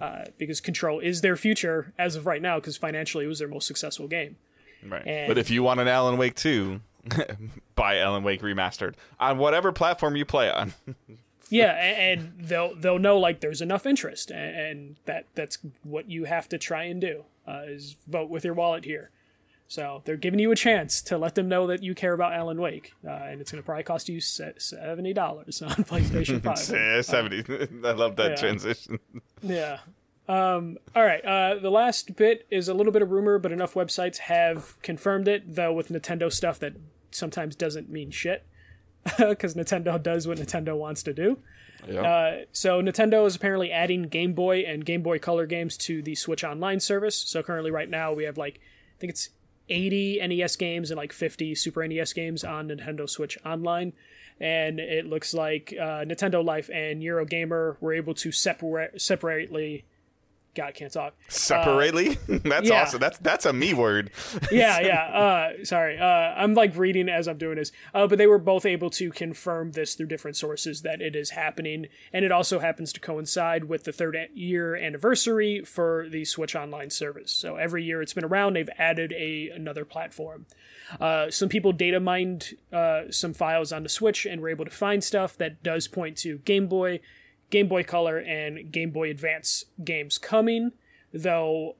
[0.00, 2.58] uh, because Control is their future as of right now.
[2.58, 4.36] Because financially, it was their most successful game.
[4.86, 5.06] Right.
[5.06, 6.80] And- but if you want an Alan Wake 2,
[7.74, 10.74] buy Alan Wake remastered on whatever platform you play on.
[11.52, 16.08] Yeah, a- and they'll they'll know like there's enough interest, and, and that that's what
[16.08, 19.10] you have to try and do uh, is vote with your wallet here.
[19.70, 22.60] So they're giving you a chance to let them know that you care about Alan
[22.60, 26.68] Wake, uh, and it's going to probably cost you seventy dollars on PlayStation Five.
[26.68, 27.68] Yeah, 70.
[27.88, 28.34] I love that yeah.
[28.34, 28.98] transition.
[29.42, 29.78] Yeah.
[30.28, 31.24] Um, all right.
[31.24, 35.28] Uh, the last bit is a little bit of rumor, but enough websites have confirmed
[35.28, 35.54] it.
[35.54, 36.72] Though with Nintendo stuff, that
[37.12, 38.44] sometimes doesn't mean shit
[39.20, 41.38] because Nintendo does what Nintendo wants to do.
[41.88, 42.02] Yeah.
[42.02, 46.16] Uh, so Nintendo is apparently adding Game Boy and Game Boy Color games to the
[46.16, 47.14] Switch Online service.
[47.14, 49.30] So currently, right now, we have like I think it's
[49.70, 53.92] 80 NES games and like 50 Super NES games on Nintendo Switch Online.
[54.40, 59.84] And it looks like uh, Nintendo Life and Eurogamer were able to separate separately
[60.60, 61.14] God, can't talk.
[61.28, 62.18] Separately?
[62.28, 62.82] that's yeah.
[62.82, 63.00] awesome.
[63.00, 64.10] That's that's a me word.
[64.52, 65.04] yeah, yeah.
[65.04, 67.72] Uh, sorry, uh, I'm like reading as I'm doing this.
[67.94, 71.30] Uh, but they were both able to confirm this through different sources that it is
[71.30, 76.54] happening, and it also happens to coincide with the third year anniversary for the Switch
[76.54, 77.32] Online service.
[77.32, 80.44] So every year it's been around, they've added a another platform.
[81.00, 84.70] Uh, some people data mined uh, some files on the Switch and were able to
[84.70, 87.00] find stuff that does point to Game Boy,
[87.50, 90.72] Game Boy Color, and Game Boy Advance games coming,
[91.12, 91.76] though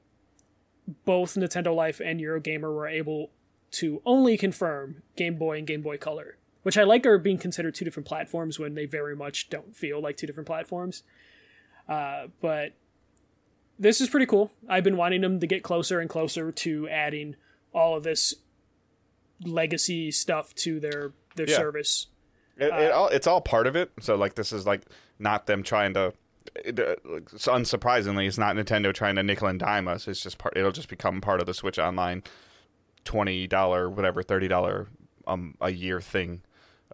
[1.05, 3.31] both Nintendo Life and Eurogamer were able
[3.71, 7.73] to only confirm Game Boy and Game Boy Color, which I like are being considered
[7.75, 11.03] two different platforms when they very much don't feel like two different platforms.
[11.87, 12.73] Uh, but
[13.79, 14.51] this is pretty cool.
[14.67, 17.35] I've been wanting them to get closer and closer to adding
[17.73, 18.33] all of this
[19.43, 21.55] legacy stuff to their their Yeah.
[21.55, 22.07] service.
[22.57, 23.91] It, it all, it's all part of it.
[23.99, 24.83] So like this is like
[25.19, 26.13] not them trying to.
[26.55, 26.95] It, uh,
[27.37, 30.07] so unsurprisingly, it's not Nintendo trying to nickel and dime us.
[30.07, 30.57] It's just part.
[30.57, 32.23] It'll just become part of the Switch Online,
[33.05, 34.87] twenty dollar, whatever, thirty dollar
[35.27, 36.41] um a year thing.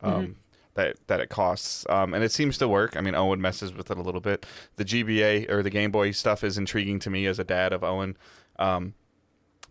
[0.01, 0.35] Um,
[0.75, 2.95] That, that it costs, um, and it seems to work.
[2.95, 4.45] I mean, Owen messes with it a little bit.
[4.75, 7.83] The GBA or the Game Boy stuff is intriguing to me as a dad of
[7.83, 8.15] Owen,
[8.59, 8.93] um,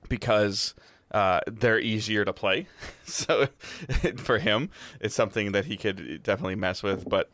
[0.08, 0.74] because
[1.16, 2.66] uh, they're easier to play.
[3.04, 3.48] so
[4.18, 4.68] for him,
[5.00, 7.08] it's something that he could definitely mess with.
[7.08, 7.30] But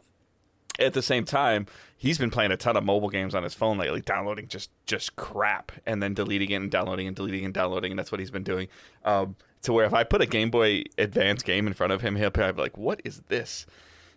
[0.79, 1.67] at the same time,
[1.97, 5.17] he's been playing a ton of mobile games on his phone lately, downloading just just
[5.17, 8.31] crap and then deleting it and downloading and deleting and downloading, and that's what he's
[8.31, 8.69] been doing.
[9.05, 12.15] Um, to where if I put a Game Boy Advance game in front of him,
[12.15, 13.67] he'll probably be like, "What is this?"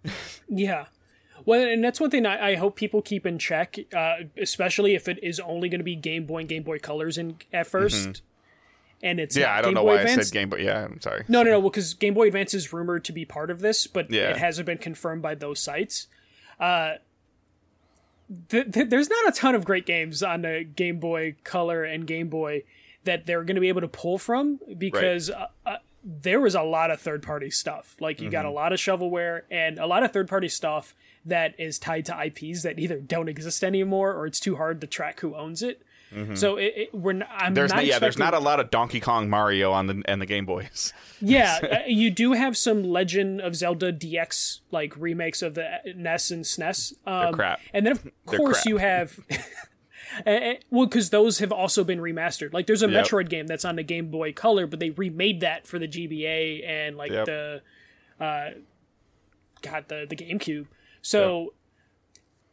[0.47, 0.85] Yeah.
[1.43, 5.07] Well, and that's one thing I, I hope people keep in check, uh, especially if
[5.07, 8.21] it is only going to be Game Boy and Game Boy Colors in at 1st
[9.05, 9.41] and it's Mm-hmm.
[9.43, 10.19] Yeah, I don't Game know Boy why Advance.
[10.19, 10.57] I said Game Boy.
[10.57, 11.23] Yeah, I'm sorry.
[11.29, 11.59] No, no, no.
[11.59, 14.31] Well, because Game Boy Advance is rumored to be part of this, but Yeah.
[14.31, 16.07] it hasn't been confirmed by those sites.
[16.59, 16.95] Uh,
[18.49, 22.07] th- th- there's not a ton of great games on the Game Boy Color and
[22.07, 22.63] Game Boy
[23.03, 26.63] that they're going to be able to pull from because uh, uh, there was a
[26.63, 27.95] lot of third party stuff.
[27.99, 31.53] Like you got a lot of shovelware and a lot of third party stuff that
[31.59, 35.19] is tied to IPs that either don't exist anymore or it's too hard to track
[35.19, 35.81] who owns it.
[36.35, 38.69] So it, it, we're n- I'm There's not not, yeah, there's not a lot of
[38.71, 40.93] Donkey Kong Mario on the and the Game Boys.
[41.21, 46.29] Yeah, uh, you do have some Legend of Zelda DX like remakes of the NES
[46.31, 46.93] and SNES.
[47.07, 47.59] Um, crap.
[47.73, 48.65] And then of They're course crap.
[48.65, 49.19] you have.
[50.69, 52.53] well, because those have also been remastered.
[52.53, 53.05] Like, there's a Yep.
[53.05, 56.65] Metroid game that's on the Game Boy Color, but they remade that for the GBA
[56.67, 57.25] and like Yep.
[57.25, 57.61] the,
[58.19, 58.49] uh,
[59.61, 60.67] God, the the GameCube.
[61.01, 61.53] So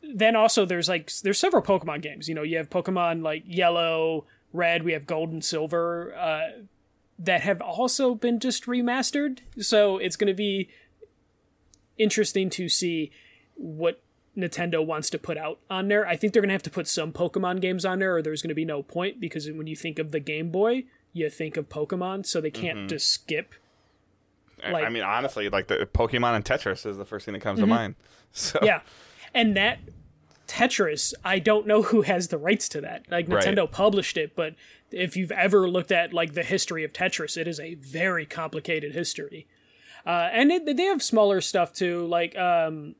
[0.02, 2.28] then also there's like there's several Pokemon games.
[2.28, 4.82] You know, you have Pokemon like Yellow, Red.
[4.82, 6.14] We have Gold and Silver.
[6.16, 6.62] Uh,
[7.18, 9.38] that have also been just remastered.
[9.58, 10.68] So it's going to be
[11.98, 13.10] interesting to see
[13.54, 14.00] what
[14.36, 16.06] Nintendo wants to put out on there.
[16.06, 18.42] I think they're going to have to put some Pokemon games on there, or there's
[18.42, 21.56] going to be no point because when you think of the Game Boy, you think
[21.56, 23.54] of Pokemon, so they can't just skip.
[24.64, 27.40] I- Like- I mean, honestly, like the Pokemon and Tetris is the first thing that
[27.40, 27.94] comes to mind.
[28.34, 28.80] So Yeah,
[29.34, 29.78] and that
[30.46, 33.06] Tetris, I don't know who has the rights to that.
[33.10, 33.42] Like Right.
[33.44, 34.54] Nintendo published it, but
[34.90, 38.92] if you've ever looked at like the history of Tetris, it is a very complicated
[38.92, 39.46] history.
[40.04, 42.94] Uh, and it, they have smaller stuff too, like um,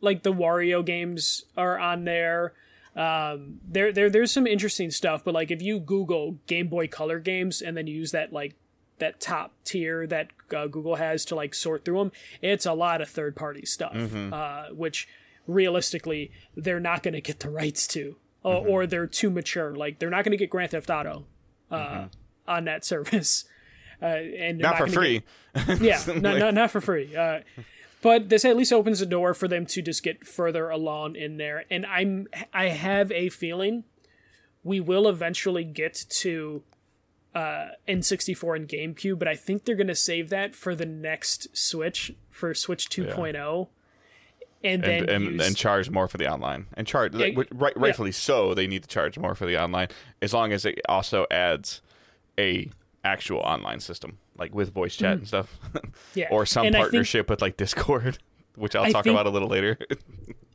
[0.00, 2.54] like the Wario games are on there.
[2.96, 7.20] Um, there, there, there's some interesting stuff, but like if you Google Game Boy Color
[7.20, 8.54] games and then you use that like
[8.98, 12.12] that top tier that uh, Google has to like sort through them,
[12.42, 15.06] it's a lot of third party stuff, uh, which
[15.48, 19.74] realistically they're not going to get the rights to, or, or they're too mature.
[19.74, 21.24] Like they're not going to get Grand Theft Auto
[21.70, 22.06] uh,
[22.46, 23.44] on that service.
[24.00, 25.22] Uh, and they're not for free.
[25.66, 27.16] get- yeah, not, not not for free.
[27.16, 27.40] Uh,
[28.00, 31.36] but this at least opens the door for them to just get further along in
[31.36, 31.64] there.
[31.68, 33.82] And I'm I have a feeling
[34.62, 36.62] we will eventually get to
[37.34, 41.48] uh, N64 and GameCube, but I think they're going to save that for the next
[41.58, 43.66] Switch for Switch 2.0.
[44.64, 46.66] And then and and, use, and charge more for the online.
[46.74, 49.88] And charge Yeah, right, rightfully so they need to charge more for the online
[50.20, 51.80] as long as it also adds
[52.38, 52.68] a
[53.04, 55.58] actual online system like with voice chat and stuff.
[55.72, 55.88] Mm-hmm.
[56.14, 56.28] yeah.
[56.30, 58.18] or some And I think- partnership with like discord
[58.56, 59.78] which i'll I talk about a little later.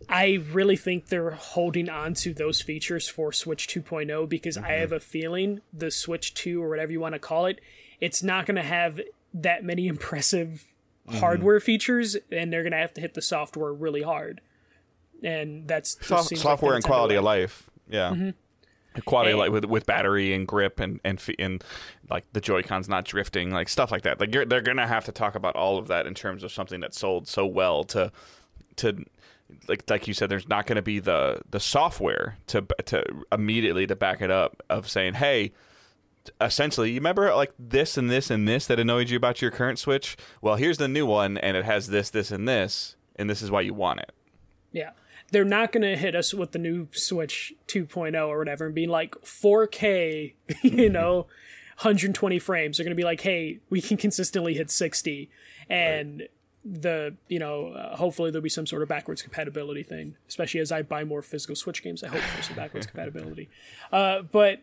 [0.10, 4.92] I really think they're holding on to those features for Switch 2.0 because I have
[4.92, 7.62] a feeling the Switch 2 or whatever you want to call it,
[8.02, 9.00] it's not going to have
[9.34, 10.66] that many impressive
[11.08, 11.18] Mm-hmm.
[11.20, 14.40] hardware features, and they're going to have to hit the software really hard.
[15.22, 17.70] And that's just Soft- seems like software and quality of life.
[17.90, 18.12] Yeah.
[18.12, 19.02] Mm-hmm.
[19.02, 21.64] Quality of And- life with, with battery and grip and and and
[22.10, 24.20] like the joy cons not drifting like stuff like that.
[24.20, 26.80] Like you're, they're gonna have to talk about all of that in terms of something
[26.82, 28.12] that sold so well to
[28.78, 29.04] to
[29.68, 33.88] like like you said, there's not going to be the the software to to immediately
[33.88, 35.52] to back it up of saying, hey.
[36.40, 39.80] Essentially, you remember like this and this and this that annoyed you about your current
[39.80, 40.16] Switch?
[40.42, 43.52] Well, here's the new one, and it has this, this, and this, and this is
[43.52, 44.12] why you want it.
[44.72, 44.92] Yeah.
[45.32, 48.90] They're not going to hit us with the new Switch 2.0 or whatever and being
[48.90, 51.28] like 4K, you know,
[51.78, 52.78] 120 frames.
[52.78, 55.30] They're going to be like, hey, we can consistently hit 60.
[55.70, 56.30] And right.
[56.64, 60.72] the, you know, uh, hopefully there'll be some sort of backwards compatibility thing, especially as
[60.72, 62.04] I buy more physical Switch games.
[62.04, 63.50] I hope for some backwards compatibility.
[63.92, 64.62] Uh, but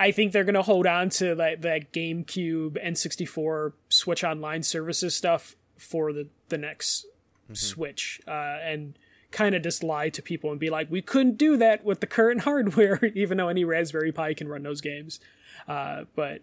[0.00, 5.14] I think they're going to hold on to that, that GameCube N64 Switch Online services
[5.14, 7.04] stuff for the, the next
[7.44, 7.54] mm-hmm.
[7.54, 8.18] Switch.
[8.26, 8.98] Uh, and
[9.30, 12.06] kind of just lie to people and be like, we couldn't do that with the
[12.06, 15.20] current hardware, even though any Raspberry Pi can run those games.
[15.68, 16.40] Uh, but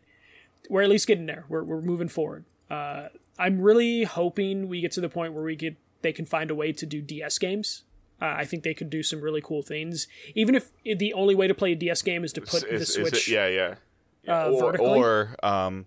[0.70, 1.46] we're at least getting there.
[1.50, 2.46] We're, we're moving forward.
[2.70, 3.08] Uh,
[3.39, 6.56] I'm really hoping we get to the point where we get they can find a
[6.56, 7.82] way to do DS games.
[8.21, 11.47] Uh, I think they could do some really cool things, even if the only way
[11.47, 13.27] to play a DS game is to put is, the Switch.
[13.27, 13.75] It, yeah, yeah.
[14.23, 14.45] yeah.
[14.45, 15.86] Uh, or, or um,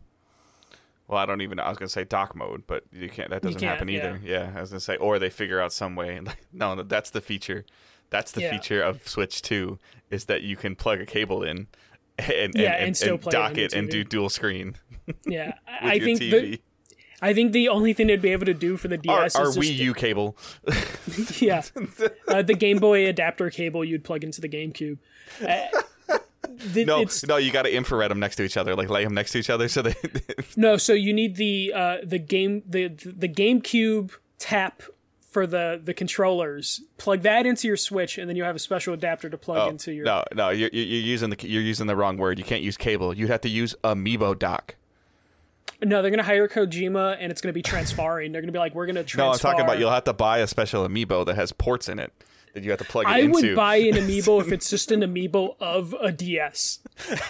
[1.09, 1.59] well, I don't even.
[1.59, 3.31] I was gonna say dock mode, but you can't.
[3.31, 4.21] That doesn't happen either.
[4.23, 4.53] Yeah.
[4.53, 4.59] yeah.
[4.59, 6.21] I was gonna say, or they figure out some way.
[6.53, 7.65] no, no, that's the feature.
[8.11, 8.53] That's the yeah.
[8.53, 9.79] feature of Switch Two
[10.11, 11.67] is that you can plug a cable in
[12.29, 14.77] and yeah, and, and, and dock it, and do dual screen.
[15.27, 16.61] Yeah, I think the,
[17.23, 19.49] I think the only thing they'd be able to do for the DS our, our
[19.49, 20.37] is Wii U cable.
[21.41, 21.63] yeah,
[22.29, 24.99] uh, the Game Boy adapter cable you'd plug into the GameCube.
[25.47, 25.67] Uh,
[26.73, 29.15] the, no, no, you got to infrared them next to each other, like lay them
[29.15, 29.95] next to each other, so they.
[30.57, 34.83] no, so you need the uh, the game the the GameCube tap
[35.21, 36.83] for the the controllers.
[36.99, 39.69] Plug that into your Switch, and then you have a special adapter to plug oh,
[39.71, 40.05] into your.
[40.05, 42.39] No, no, you're, you're using the you're using the wrong word.
[42.39, 43.15] You can't use cable.
[43.15, 44.77] You'd have to use Amiibo dock.
[45.83, 48.33] No, they're gonna hire Kojima, and it's gonna be transferring.
[48.33, 49.05] they're gonna be like, we're gonna.
[49.05, 49.19] Transfer.
[49.19, 51.99] No, I'm talking about you'll have to buy a special Amiibo that has ports in
[51.99, 52.13] it
[52.55, 53.49] that you have to plug it I into.
[53.49, 56.81] would buy an amiibo if it's just an amiibo of a DS.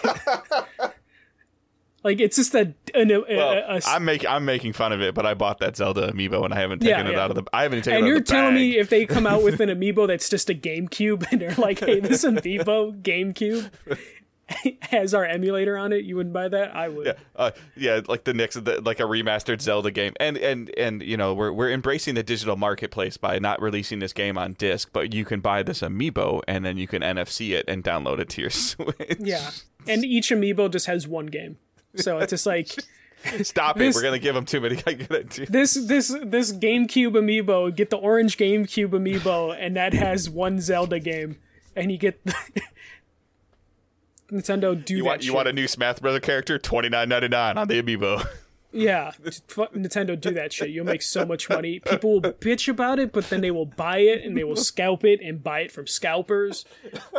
[2.03, 2.75] like it's just a.
[2.95, 5.59] An, a, well, a, a, I'm making I'm making fun of it, but I bought
[5.59, 7.25] that Zelda amiibo and I haven't taken yeah, it yeah.
[7.25, 7.45] out of the.
[7.53, 7.99] I haven't taken.
[7.99, 11.31] And you're telling me if they come out with an amiibo that's just a GameCube
[11.31, 13.71] and they're like, "Hey, this amiibo GameCube."
[14.83, 16.75] has our emulator on it, you wouldn't buy that.
[16.75, 17.07] I would.
[17.07, 21.03] Yeah, uh, yeah, like the next, the, like a remastered Zelda game, and and and
[21.03, 24.91] you know we're we're embracing the digital marketplace by not releasing this game on disc,
[24.93, 28.29] but you can buy this amiibo and then you can NFC it and download it
[28.31, 29.17] to your Switch.
[29.19, 29.51] Yeah,
[29.87, 31.59] and each amiibo just has one game,
[31.97, 32.69] so it's just like.
[33.43, 33.99] Stop this, it!
[33.99, 34.77] We're gonna give them too many.
[34.77, 37.77] this this this GameCube amiibo.
[37.77, 41.37] Get the orange GameCube amiibo, and that has one Zelda game,
[41.77, 42.19] and you get
[44.31, 45.09] Nintendo do you that.
[45.09, 45.35] Want, you shit.
[45.35, 46.59] want a new Smash Brother character?
[46.59, 48.27] Twenty nine ninety nine on the amiibo.
[48.73, 50.71] Yeah, Nintendo do that shit.
[50.71, 51.81] You'll make so much money.
[51.81, 55.05] People will bitch about it, but then they will buy it and they will scalp
[55.05, 56.65] it and buy it from scalpers.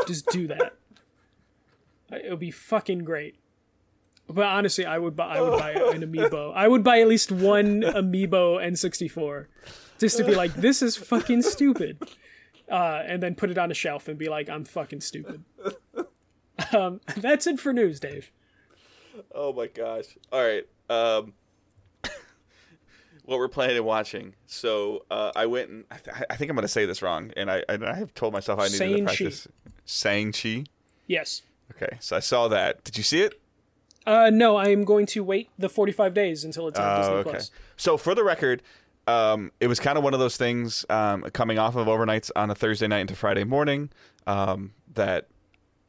[0.07, 0.75] Just do that.
[2.11, 3.35] It'll be fucking great.
[4.29, 5.35] But honestly, I would buy.
[5.37, 6.53] I would buy an amiibo.
[6.55, 9.47] I would buy at least one amiibo N64,
[9.99, 11.97] just to be like, this is fucking stupid,
[12.69, 15.43] uh, and then put it on a shelf and be like, I'm fucking stupid.
[16.73, 18.31] Um, that's it for news, Dave.
[19.33, 20.05] Oh my gosh!
[20.31, 20.65] All right.
[20.89, 21.33] Um,
[23.25, 24.33] what we're playing and watching.
[24.45, 27.31] So uh, I went and I, th- I think I'm going to say this wrong,
[27.35, 29.47] and I, I have told myself I needed Sang to practice.
[29.85, 30.65] Sang Chi.
[31.07, 31.41] Yes.
[31.75, 32.83] Okay, so I saw that.
[32.83, 33.41] Did you see it?
[34.05, 37.13] Uh, no, I am going to wait the 45 days until it's on uh, Disney
[37.15, 37.29] okay.
[37.29, 37.51] Plus.
[37.77, 38.63] So for the record,
[39.07, 42.49] um, it was kind of one of those things um, coming off of overnights on
[42.49, 43.89] a Thursday night into Friday morning
[44.25, 45.27] um, that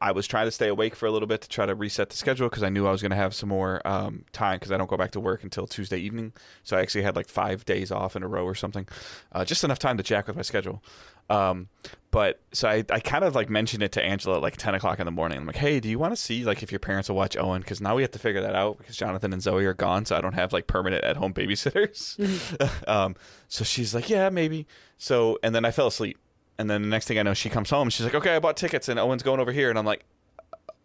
[0.02, 2.16] I was trying to stay awake for a little bit to try to reset the
[2.16, 4.76] schedule because I knew I was going to have some more um, time because I
[4.76, 6.32] don't go back to work until Tuesday evening.
[6.64, 8.88] So I actually had like five days off in a row or something,
[9.30, 10.82] uh, just enough time to jack with my schedule.
[11.30, 11.68] Um,
[12.10, 14.98] but so I, I kind of like mentioned it to Angela at like 10 o'clock
[14.98, 15.38] in the morning.
[15.38, 17.62] I'm like, hey, do you want to see like if your parents will watch Owen?
[17.62, 20.04] Because now we have to figure that out because Jonathan and Zoe are gone.
[20.04, 22.18] So I don't have like permanent at home babysitters.
[22.88, 23.14] Um,
[23.48, 24.66] so she's like, yeah, maybe.
[24.98, 26.18] So, and then I fell asleep
[26.58, 27.90] and then the next thing I know, she comes home.
[27.90, 30.04] She's like, "Okay, I bought tickets, and Owen's going over here." And I'm like,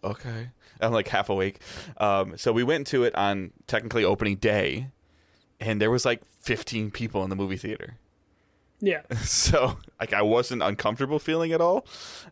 [0.03, 0.49] "Okay."
[0.82, 1.59] I'm like half awake.
[1.97, 4.89] Um, so we went to it on technically opening day,
[5.59, 7.97] and there was like 15 people in the movie theater.
[8.80, 9.01] Yeah.
[9.24, 11.86] So like I wasn't uncomfortable feeling at all.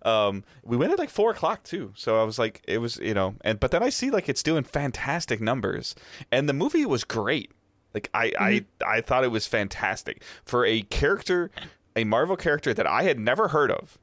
[0.04, 3.14] Um, we went at like four o'clock too, so I was like, it was you
[3.14, 5.96] know, and but then I see like it's doing fantastic numbers,
[6.32, 7.52] and the movie was great.
[7.94, 8.44] Like I mm-hmm.
[8.84, 11.50] I I thought it was fantastic for a character
[11.96, 13.98] a Marvel character that I had never heard of.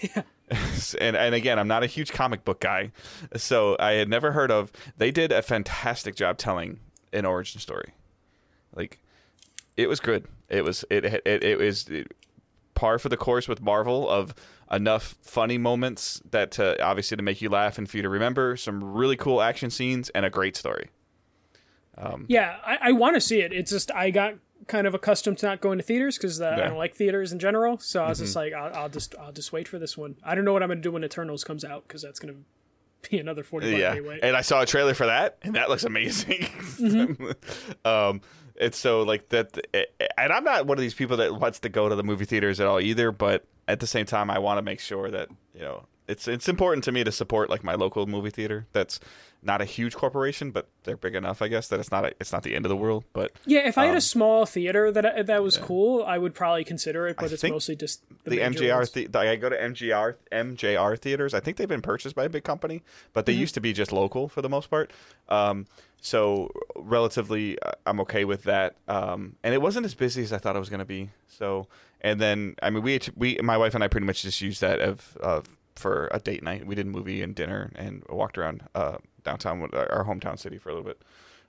[0.00, 0.22] Yeah.
[1.00, 2.92] and and again, I'm not a huge comic book guy,
[3.34, 4.70] so I had never heard of.
[4.96, 6.80] They did a fantastic job telling
[7.12, 7.94] an origin story.
[8.74, 8.98] Like,
[9.76, 10.26] it was good.
[10.48, 11.88] It was it it, it was.
[11.88, 12.12] It,
[12.74, 14.34] par for the course with Marvel of
[14.70, 18.56] enough funny moments that to obviously to make you laugh and for you to remember
[18.56, 20.90] some really cool action scenes and a great story.
[21.96, 23.52] Um, yeah, I, I want to see it.
[23.52, 24.34] It's just I got
[24.66, 27.38] kind of accustomed to not going to theaters because uh, I don't like theaters in
[27.38, 27.78] general.
[27.78, 28.24] So I was Mm-hmm.
[28.24, 30.16] just like, I'll, I'll just I'll just wait for this one.
[30.24, 32.34] I don't know what I'm gonna do when Eternals comes out because that's gonna
[33.10, 33.70] be another forty.
[33.70, 34.20] yeah, day wait.
[34.22, 36.46] and I saw a trailer for that, and that looks amazing.
[37.84, 38.20] um,
[38.56, 39.58] it's so like that,
[40.16, 42.60] and I'm not one of these people that wants to go to the movie theaters
[42.60, 43.10] at all either.
[43.10, 46.48] But at the same time, I want to make sure that you know it's it's
[46.48, 48.66] important to me to support like my local movie theater.
[48.72, 49.00] That's
[49.42, 52.32] not a huge corporation, but they're big enough, I guess, that it's not a, it's
[52.32, 53.04] not the end of the world.
[53.12, 56.34] But yeah, if I um, had a small theater that that was cool, I would
[56.34, 57.16] probably consider it.
[57.16, 60.98] But it's think mostly just the, the MJR, the, the, I go to MJR MJR
[60.98, 61.34] theaters.
[61.34, 62.82] I think they've been purchased by a big company,
[63.12, 63.40] but they Mm-hmm.
[63.40, 64.92] used to be just local for the most part.
[65.28, 65.66] Um,
[66.00, 68.76] so relatively, uh, I'm okay with that.
[68.88, 71.10] Um, and it wasn't as busy as I thought it was going to be.
[71.28, 71.66] So,
[72.00, 74.80] and then I mean, we we my wife and I pretty much just used that
[74.80, 75.40] of uh,
[75.76, 76.66] for a date night.
[76.66, 80.58] We did a movie and dinner and walked around uh, downtown, our our hometown city
[80.58, 81.02] for a little bit.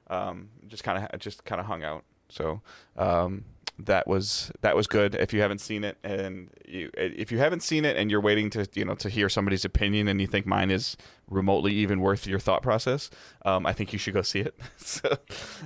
[0.08, 2.04] Um, just kind of just kind of hung out.
[2.30, 2.62] So.
[2.98, 3.46] Um,
[3.78, 5.16] that was that was good.
[5.16, 8.50] If you haven't seen it, and you if you haven't seen it, and you're waiting
[8.52, 10.96] to you know to hear somebody's opinion, and you think mine is
[11.30, 13.10] remotely even worth your thought process,
[13.44, 14.58] um, I think you should go see it.
[14.78, 15.18] so,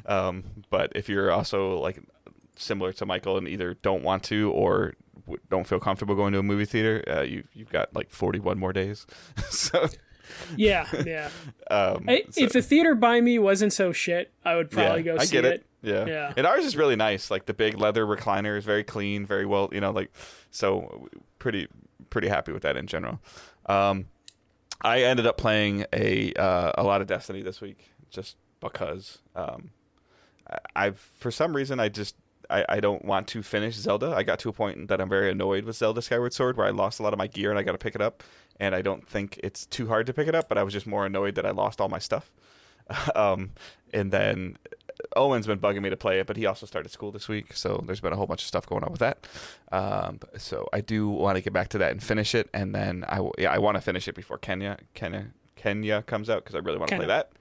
[0.05, 1.99] um, but if you're also like
[2.59, 4.93] similar to Michael and either don't want to or
[5.49, 8.73] don't feel comfortable going to a movie theater, uh, you you've got like 41 more
[8.73, 9.05] days.
[9.49, 9.87] so,
[10.55, 11.29] Yeah, yeah.
[11.71, 15.15] um, I, so- if the theater by me wasn't so shit, I would probably yeah,
[15.15, 15.53] go I get it.
[15.53, 15.65] it.
[15.81, 16.05] Yeah.
[16.05, 16.33] Yeah.
[16.35, 17.31] And ours is really nice.
[17.31, 20.11] Like the big leather recliner is very clean, very well, you know, like
[20.51, 21.07] so
[21.39, 21.67] pretty
[22.09, 23.19] pretty happy with that in general.
[23.67, 24.05] Um
[24.81, 29.69] I ended up playing a uh, a lot of Destiny this week just because um
[30.49, 32.15] I, I've for some reason I just
[32.49, 34.13] I, I don't want to finish Zelda.
[34.15, 36.71] I got to a point that I'm very annoyed with Zelda Skyward Sword where I
[36.71, 38.23] lost a lot of my gear and I got to pick it up
[38.59, 40.87] and I don't think it's too hard to pick it up, but I was just
[40.87, 42.31] more annoyed that I lost all my stuff.
[43.15, 43.51] um,
[43.93, 44.57] and then
[45.15, 47.83] Owen's been bugging me to play it, but he also started school this week, so
[47.85, 49.27] there's been a whole bunch of stuff going on with that.
[49.71, 53.05] Um, so I do want to get back to that and finish it, and then
[53.07, 55.27] I w- yeah I want to finish it before Kena Kena
[55.57, 57.31] Kena comes out because I really want to play that.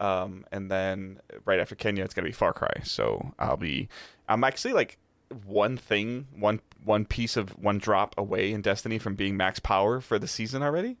[0.00, 2.80] Um, and then right after Kena, it's gonna be Far Cry.
[2.84, 3.88] So I'll be
[4.28, 4.98] I'm actually like
[5.44, 10.00] one thing, one one piece of one drop away in Destiny from being max power
[10.00, 10.96] for the season already.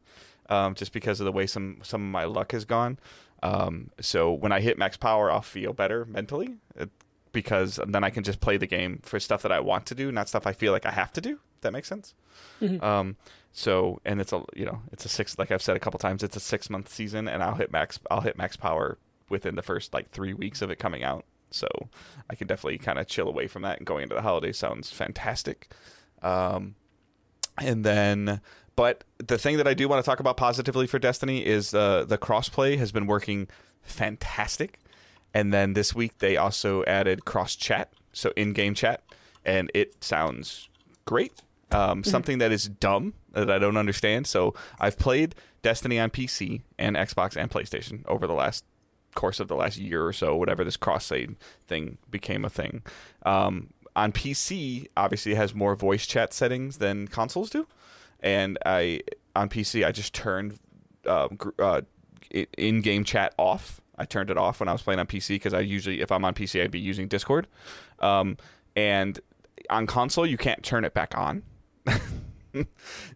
[0.48, 2.98] Um, just because of the way some some of my luck has gone.
[3.42, 6.86] Um, so when I hit max power, I'll feel better mentally uh,
[7.32, 10.12] because then I can just play the game for stuff that I want to do,
[10.12, 11.38] not stuff I feel like I have to do.
[11.54, 12.14] If that makes sense.
[12.82, 13.16] Um,
[13.52, 16.22] so and it's a you know it's a six like I've said a couple times
[16.22, 18.98] it's a six month season and I'll hit max I'll hit max power
[19.28, 21.24] within the first like three weeks of it coming out.
[21.50, 21.66] So
[22.28, 24.90] I can definitely kind of chill away from that and going into the holidays sounds
[24.90, 25.72] fantastic.
[26.22, 26.74] Um,
[27.58, 28.40] and then
[28.76, 32.04] but the thing that I do want to talk about positively for Destiny is uh,
[32.06, 33.48] the crossplay has been working
[33.82, 34.80] fantastic.
[35.34, 39.02] And then this week they also added cross chat, so in-game chat,
[39.44, 40.68] and it sounds
[41.04, 41.42] great.
[41.72, 44.26] Um, Something that is dumb that I don't understand.
[44.26, 48.64] So I've played Destiny on PC and Xbox and PlayStation over the last
[49.14, 52.82] course of the last year or so, whatever this cross save thing became a thing.
[53.24, 57.66] Um, on PC, obviously, it has more voice chat settings than consoles do,
[58.20, 59.00] and I
[59.34, 60.58] on PC I just turned
[61.06, 61.82] uh, uh,
[62.30, 63.80] in-game chat off.
[63.98, 66.24] I turned it off when I was playing on PC because I usually, if I'm
[66.24, 67.48] on PC, I'd be using Discord,
[67.98, 68.36] um,
[68.76, 69.18] and
[69.68, 71.42] on console you can't turn it back on.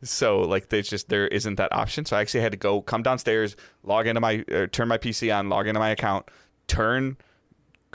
[0.02, 2.04] so like there's just there isn't that option.
[2.04, 5.34] So i actually had to go come downstairs log into my uh, turn my pc
[5.36, 6.26] on log into my account
[6.66, 7.16] turn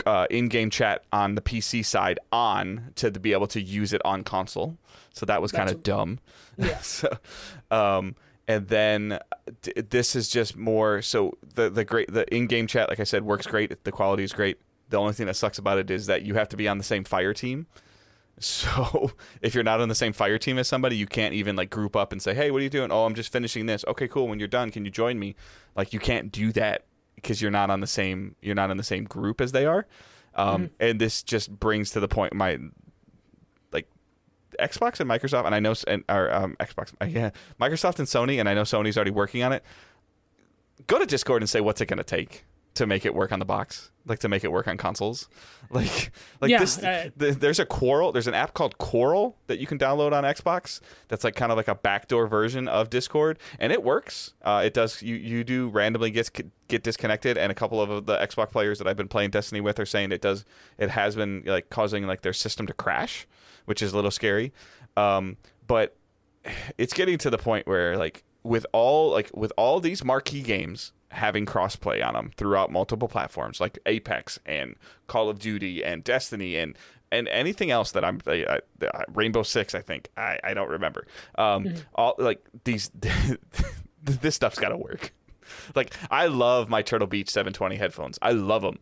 [0.06, 4.24] uh, in-game chat on the pc side on to be able to use it on
[4.24, 4.78] console.
[5.14, 6.20] So that was kind of dumb.
[6.58, 6.78] Yeah.
[6.82, 7.10] so
[7.72, 8.16] um
[8.48, 9.20] and then
[9.62, 13.24] d- this is just more so the the great the in-game chat like i said
[13.24, 13.84] works great.
[13.84, 14.58] The quality is great.
[14.90, 16.84] The only thing that sucks about it is that you have to be on the
[16.84, 17.68] same fire team
[18.40, 19.12] so
[19.42, 21.96] if you're not on the same fire team as somebody, you can't even like group
[21.96, 24.28] up and say, "Hey, what are you doing?" "Oh, I'm just finishing this." "Okay, cool.
[24.28, 25.36] When you're done, can you join me?"
[25.76, 26.86] Like you can't do that
[27.16, 29.86] because you're not on the same you're not in the same group as they are.
[30.36, 32.58] Um, and this just brings to the point my
[33.74, 33.88] like
[34.60, 38.48] Xbox and Microsoft and I know and or um, Xbox yeah, Microsoft and Sony and
[38.48, 39.64] I know Sony's already working on it.
[40.88, 42.46] Go to Discord and say what's it going to take
[42.80, 45.28] to make it work on the box, like to make it work on consoles.
[45.72, 46.12] Like
[46.42, 48.12] like Yeah, this uh, th- there's a Quarrel.
[48.12, 50.80] There's an app called Quarrel that you can download on Xbox.
[51.10, 54.34] That's like kind of like a backdoor version of Discord, and it works.
[54.42, 55.04] Uh, it does.
[55.04, 56.32] You you do randomly get
[56.68, 59.80] get disconnected, and a couple of the Xbox players that I've been playing Destiny with
[59.80, 60.44] are saying it does.
[60.80, 63.28] It has been like causing like their system to crash,
[63.66, 64.52] which is a little scary.
[64.98, 65.96] Um, but
[66.80, 70.94] it's getting to the point where like with all like with all these marquee games
[71.12, 74.76] having crossplay on them throughout multiple platforms like Apex and
[75.08, 76.78] Call of Duty and Destiny and
[77.12, 78.60] and anything else that I'm uh,
[79.14, 81.80] Rainbow Six I think I, I don't remember um mm-hmm.
[81.96, 82.92] all like these
[84.04, 85.14] this stuff's got to work
[85.76, 88.80] like I love my Turtle Beach 720 headphones I love them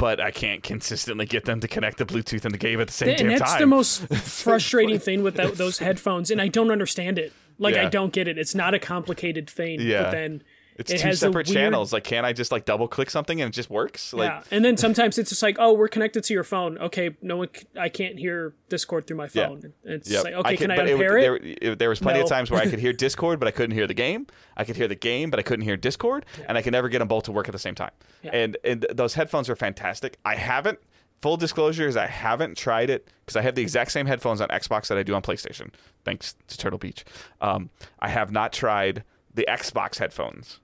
[0.00, 2.92] but I can't consistently get them to connect the Bluetooth and the game at the
[2.92, 3.38] same and damn time.
[3.38, 7.34] That's the most frustrating thing with that, those headphones, and I don't understand it.
[7.58, 7.82] Like yeah.
[7.82, 8.38] I don't get it.
[8.38, 9.78] It's not a complicated thing.
[9.82, 10.04] Yeah.
[10.04, 10.42] But then
[10.80, 11.56] it's it two separate weird...
[11.56, 11.92] channels.
[11.92, 14.14] Like, can't I just like double click something and it just works?
[14.14, 14.42] Like, yeah.
[14.50, 16.78] And then sometimes it's just like, oh, we're connected to your phone.
[16.78, 19.74] Okay, no one, I can't hear Discord through my phone.
[19.84, 19.94] Yeah.
[19.94, 20.24] It's yep.
[20.24, 21.44] like, okay, I can, can I unpair it?
[21.44, 21.60] it?
[21.60, 22.24] There, there, was plenty no.
[22.24, 24.26] of times where I could hear Discord, but I couldn't hear the game.
[24.56, 26.46] I could hear the game, but I couldn't hear Discord, yeah.
[26.48, 27.92] and I could never get them both to work at the same time.
[28.22, 28.30] Yeah.
[28.32, 30.18] And and those headphones are fantastic.
[30.24, 30.78] I haven't.
[31.20, 34.48] Full disclosure is I haven't tried it because I have the exact same headphones on
[34.48, 35.70] Xbox that I do on PlayStation,
[36.02, 37.04] thanks to Turtle Beach.
[37.42, 37.68] Um,
[37.98, 39.04] I have not tried
[39.34, 40.60] the Xbox headphones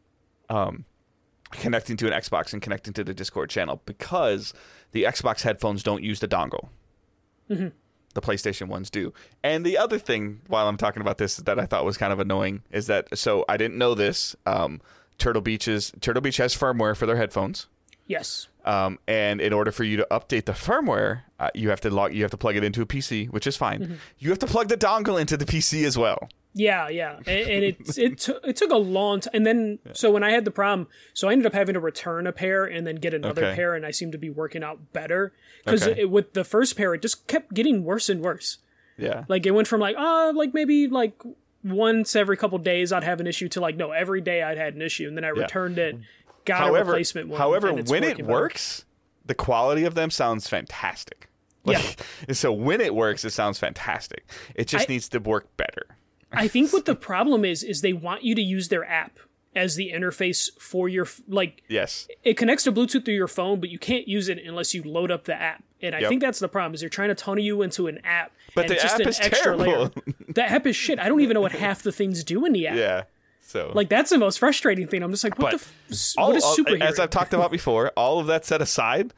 [0.48, 0.84] um,
[1.50, 4.52] connecting to an Xbox and connecting to the Discord channel because
[4.92, 6.68] the Xbox headphones don't use the dongle.
[7.50, 7.68] Mm-hmm.
[8.14, 9.12] The PlayStation ones do.
[9.42, 12.18] And the other thing, while I'm talking about this, that I thought was kind of
[12.18, 14.34] annoying is that so I didn't know this.
[14.46, 14.80] Um,
[15.18, 17.66] Turtle Beach's Turtle Beach has firmware for their headphones.
[18.06, 18.48] Yes.
[18.64, 22.14] Um, and in order for you to update the firmware, uh, you have to log,
[22.14, 23.80] you have to plug it into a PC, which is fine.
[23.80, 23.94] Mm-hmm.
[24.18, 26.28] You have to plug the dongle into the PC as well.
[26.56, 29.30] Yeah, yeah, and, and it it, t- it took a long time.
[29.34, 29.92] And then yeah.
[29.94, 32.64] so when I had the problem, so I ended up having to return a pair
[32.64, 33.54] and then get another okay.
[33.54, 35.34] pair, and I seemed to be working out better
[35.64, 36.06] because okay.
[36.06, 38.58] with the first pair, it just kept getting worse and worse.
[38.96, 41.22] Yeah, like it went from like oh, like maybe like
[41.62, 44.74] once every couple days I'd have an issue to like no, every day I'd had
[44.74, 45.42] an issue, and then I yeah.
[45.42, 45.98] returned it,
[46.46, 47.38] got however, a replacement one.
[47.38, 48.30] However, when it better.
[48.30, 48.86] works,
[49.26, 51.28] the quality of them sounds fantastic.
[51.64, 51.98] Like,
[52.28, 52.32] yeah.
[52.34, 54.24] So when it works, it sounds fantastic.
[54.54, 55.98] It just I, needs to work better.
[56.36, 59.18] I think what the problem is is they want you to use their app
[59.54, 62.06] as the interface for your like yes.
[62.22, 65.10] it connects to bluetooth through your phone but you can't use it unless you load
[65.10, 65.64] up the app.
[65.80, 66.08] And i yep.
[66.08, 68.74] think that's the problem is they're trying to tunnel you into an app but the
[68.74, 69.64] just app an is extra terrible.
[69.66, 69.90] layer
[70.28, 70.98] the app is shit.
[70.98, 72.76] I don't even know what half the things do in the app.
[72.76, 73.04] Yeah
[73.46, 73.70] so.
[73.74, 75.02] Like that's the most frustrating thing.
[75.02, 76.80] I'm just like what but the f- all, what is superhero?
[76.80, 79.14] as i've talked about before all of that set aside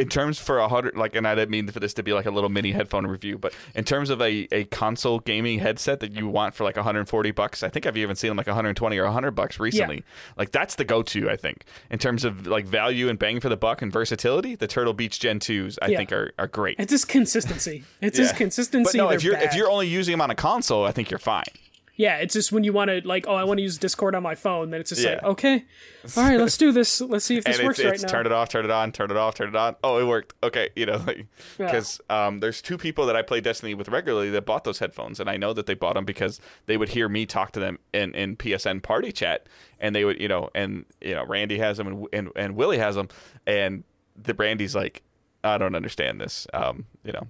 [0.00, 2.24] in terms for a hundred like and i didn't mean for this to be like
[2.24, 6.12] a little mini headphone review but in terms of a, a console gaming headset that
[6.12, 9.04] you want for like 140 bucks i think i've even seen them like 120 or
[9.04, 10.32] 100 bucks recently yeah.
[10.38, 13.56] like that's the go-to i think in terms of like value and bang for the
[13.56, 15.98] buck and versatility the turtle beach gen 2s i yeah.
[15.98, 18.24] think are, are great it's just consistency it's yeah.
[18.24, 19.42] just consistency but no if you're bad.
[19.44, 21.44] if you're only using them on a console i think you're fine
[21.96, 24.22] yeah, it's just when you want to like, oh, I want to use Discord on
[24.22, 24.70] my phone.
[24.70, 25.14] Then it's just yeah.
[25.14, 25.64] like, okay,
[26.16, 27.00] all right, let's do this.
[27.00, 28.08] Let's see if this and works it's, right it's now.
[28.08, 29.76] Turn it off, turn it on, turn it off, turn it on.
[29.84, 30.34] Oh, it worked.
[30.42, 30.98] Okay, you know,
[31.58, 32.26] because yeah.
[32.26, 35.28] um, there's two people that I play Destiny with regularly that bought those headphones, and
[35.28, 38.14] I know that they bought them because they would hear me talk to them in
[38.14, 39.46] in PSN party chat,
[39.78, 42.78] and they would, you know, and you know, Randy has them and and, and Willie
[42.78, 43.08] has them,
[43.46, 43.84] and
[44.16, 45.02] the Randy's like,
[45.44, 46.46] I don't understand this.
[46.52, 47.26] Um, you know,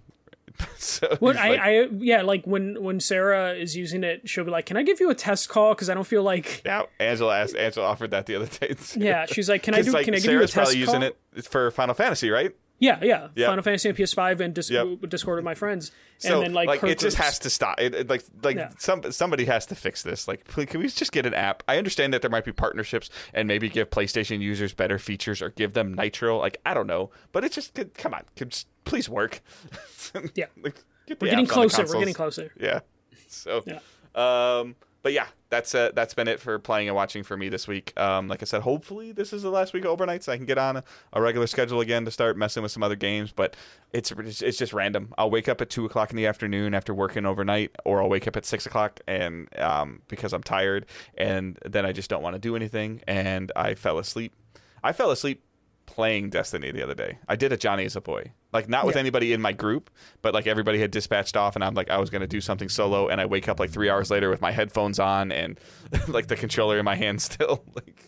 [0.77, 4.51] so what I, like, I yeah like when when Sarah is using it, she'll be
[4.51, 5.75] like, "Can I give you a test call?
[5.75, 7.57] Because I don't feel like." Yeah, Angela asked.
[7.57, 8.75] Angela offered that the other day.
[8.97, 9.93] yeah, she's like, "Can I do?
[9.93, 10.95] Like, can I give Sarah's you a test probably call?
[10.95, 11.03] using
[11.37, 12.55] it for Final Fantasy, right?
[12.81, 13.29] Yeah, yeah.
[13.35, 13.49] Yep.
[13.49, 14.87] Final Fantasy on PS5 and Dis- yep.
[15.09, 15.93] Discord with my friends.
[16.25, 17.03] And so, then like, like it groups.
[17.03, 17.79] just has to stop.
[17.79, 18.71] It, it, like like yeah.
[18.79, 20.27] some somebody has to fix this.
[20.27, 21.63] Like, please, can we just get an app?
[21.69, 25.51] I understand that there might be partnerships and maybe give PlayStation users better features or
[25.51, 26.39] give them Nitro.
[26.39, 29.43] Like, I don't know, but it's just come on, just please work.
[30.35, 30.47] yeah.
[30.63, 31.85] like, Get We're getting closer.
[31.87, 32.53] We're getting closer.
[32.61, 32.81] Yeah.
[33.27, 33.81] So, yeah.
[34.15, 37.67] Um, but yeah, that's uh, that's been it for playing and watching for me this
[37.67, 37.99] week.
[37.99, 40.47] Um, like I said, hopefully this is the last week of overnight, so I can
[40.47, 43.33] get on a, a, regular schedule again to start messing with some other games.
[43.33, 43.57] But
[43.93, 45.15] it's it's just random.
[45.17, 48.29] I'll wake up at two o'clock in the afternoon after working overnight, or I'll wake
[48.29, 50.87] up at six o'clock and um, because I'm tired,
[51.17, 54.35] and then I just don't want to do anything, and I fell asleep.
[54.83, 55.43] I fell asleep
[55.91, 57.19] playing Destiny the other day.
[57.29, 59.01] I did a Johnny as a boy, like not with yeah.
[59.01, 59.91] anybody in my group,
[60.23, 63.09] but like everybody had dispatched off, and I'm like I was gonna do something solo,
[63.09, 65.59] and I wake up like three hours later with my headphones on and
[66.09, 68.05] like the controller in my hand still, like.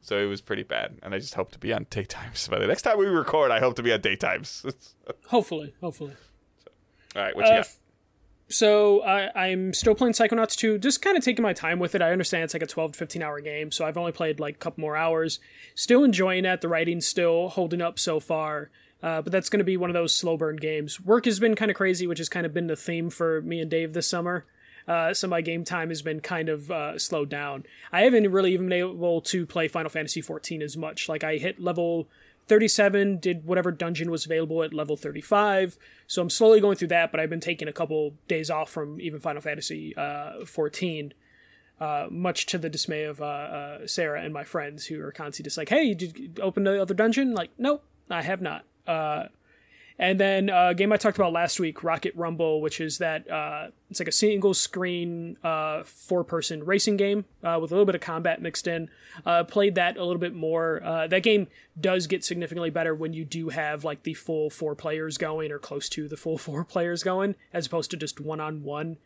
[0.00, 2.48] So it was pretty bad, and I just hope to be on daytimes.
[2.48, 4.72] By the next time we record, I hope to be on daytimes.
[5.26, 6.14] hopefully, hopefully.
[6.64, 6.70] So,
[7.14, 7.68] all right, what you uh, got?
[8.48, 12.02] So I'm still playing Psychonauts 2, just kind of taking my time with it.
[12.02, 14.54] I understand it's like a 12 to 15 hour game, so I've only played like
[14.56, 15.38] a couple more hours.
[15.74, 16.60] Still enjoying it.
[16.60, 18.70] The writing's still holding up so far.
[19.02, 21.00] Uh, but that's going to be one of those slow burn games.
[21.00, 23.60] Work has been kind of crazy, which has kind of been the theme for me
[23.60, 24.44] and Dave this summer.
[24.88, 27.64] Uh, so my game time has been kind of uh, slowed down.
[27.92, 31.08] I haven't really even been able to play Final Fantasy 14 as much.
[31.08, 32.08] Like I hit level
[32.48, 35.78] 37 did whatever dungeon was available at level 35.
[36.06, 39.00] So I'm slowly going through that, but I've been taking a couple days off from
[39.00, 41.14] even Final Fantasy uh, 14.
[41.80, 45.44] Uh, much to the dismay of uh, uh, Sarah and my friends who are constantly
[45.44, 48.64] just like, "Hey, did you open the other dungeon?" Like, nope, I have not.
[49.98, 53.28] And then uh, a game I talked about last week, Rocket Rumble, which is that
[53.28, 57.84] uh, it's like a single screen uh, four person racing game uh, with a little
[57.84, 58.90] bit of combat mixed in.
[59.26, 60.80] Uh, played that a little bit more.
[60.84, 61.48] Uh, that game
[61.80, 65.58] does get significantly better when you do have like the full four players going or
[65.58, 68.98] close to the full four players going, as opposed to just one on one.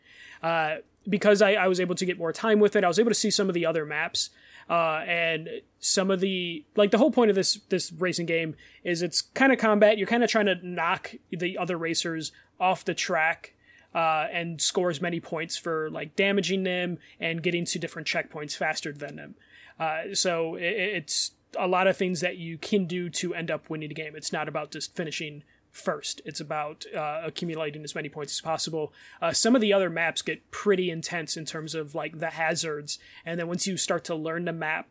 [1.09, 3.15] Because I, I was able to get more time with it, I was able to
[3.15, 4.29] see some of the other maps
[4.69, 5.49] uh, and
[5.79, 9.51] some of the like the whole point of this this racing game is it's kind
[9.51, 9.97] of combat.
[9.97, 13.53] You're kind of trying to knock the other racers off the track
[13.93, 18.55] uh, and score as many points for like damaging them and getting to different checkpoints
[18.55, 19.35] faster than them.
[19.79, 23.69] Uh, so it, it's a lot of things that you can do to end up
[23.69, 24.15] winning the game.
[24.15, 25.43] It's not about just finishing
[25.73, 26.21] first.
[26.23, 28.93] It's about uh, accumulating as many points as possible.
[29.21, 32.99] Uh, some of the other maps get pretty intense in terms of like the hazards,
[33.25, 34.87] and then once you start to learn the map,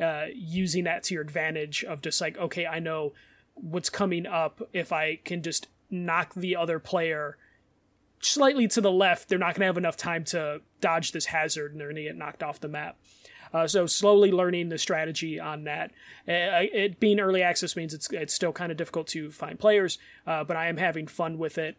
[0.00, 3.12] uh, using that to your advantage of just like okay, I know
[3.54, 4.62] what's coming up.
[4.72, 7.36] If I can just knock the other player
[8.20, 11.72] slightly to the left, they're not going to have enough time to dodge this hazard,
[11.72, 12.96] and they're going to get knocked off the map.
[13.52, 15.90] Uh, so slowly learning the strategy on that.
[16.26, 19.98] Uh, it being early access means it's it's still kind of difficult to find players,
[20.26, 21.76] uh, but I am having fun with it.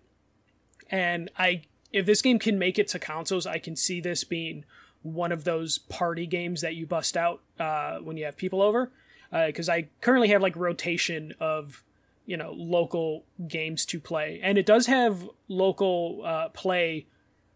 [0.89, 4.65] And I, if this game can make it to consoles, I can see this being
[5.01, 8.91] one of those party games that you bust out uh, when you have people over.
[9.31, 11.83] Because uh, I currently have like rotation of
[12.25, 17.07] you know local games to play, and it does have local uh, play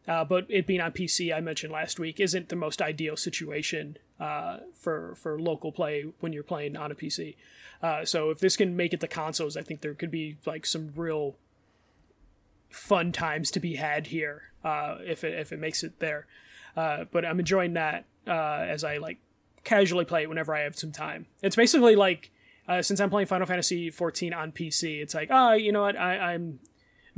[0.07, 3.97] uh, but it being on PC, I mentioned last week, isn't the most ideal situation
[4.19, 7.35] uh, for for local play when you're playing on a PC.
[7.81, 10.65] Uh, so if this can make it to consoles, I think there could be like
[10.65, 11.35] some real
[12.69, 16.25] fun times to be had here uh, if it if it makes it there.
[16.75, 19.17] Uh, but I'm enjoying that uh, as I like
[19.63, 21.27] casually play it whenever I have some time.
[21.41, 22.31] It's basically like
[22.81, 25.97] since I'm playing Final Fantasy 14 on PC, it's like, ah, oh, you know what,
[25.97, 26.59] I, I'm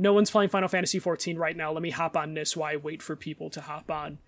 [0.00, 1.72] no one's playing Final Fantasy 14 right now.
[1.72, 4.18] Let me hop on this I wait for people to hop on.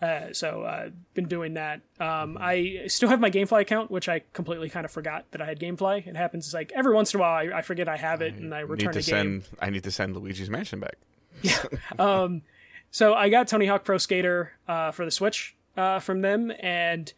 [0.00, 1.80] Uh, so I've uh, been doing that.
[1.98, 5.46] Um, I still have my GameFly account, which I completely kind of forgot that I
[5.46, 6.06] had GameFly.
[6.06, 8.36] It happens like every once in a while I, I forget I have it I
[8.36, 9.42] and I return need to a game.
[9.42, 10.96] Send, I need to send Luigi's Mansion back.
[11.42, 11.58] yeah.
[11.98, 12.42] Um,
[12.90, 17.12] so I got Tony Hawk Pro Skater uh, for the Switch uh, from them, and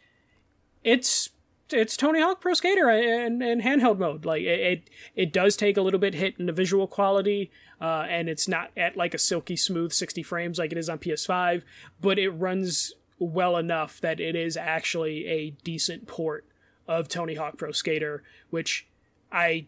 [0.83, 1.29] it's
[1.73, 4.25] it's Tony Hawk Pro Skater and, and handheld mode.
[4.25, 7.51] Like it, it, it does take a little bit hit in the visual quality,
[7.81, 10.99] uh, and it's not at like a silky smooth 60 frames like it is on
[10.99, 11.63] PS5,
[11.99, 16.45] but it runs well enough that it is actually a decent port
[16.87, 18.87] of Tony Hawk Pro Skater, which
[19.31, 19.67] I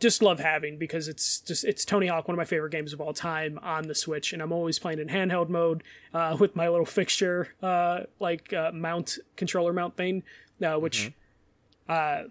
[0.00, 3.00] just love having because it's just it's Tony Hawk, one of my favorite games of
[3.00, 5.82] all time on the Switch, and I'm always playing in handheld mode
[6.12, 10.24] uh, with my little fixture, uh, like uh, mount controller mount thing,
[10.62, 11.12] uh, which
[11.88, 12.28] mm-hmm.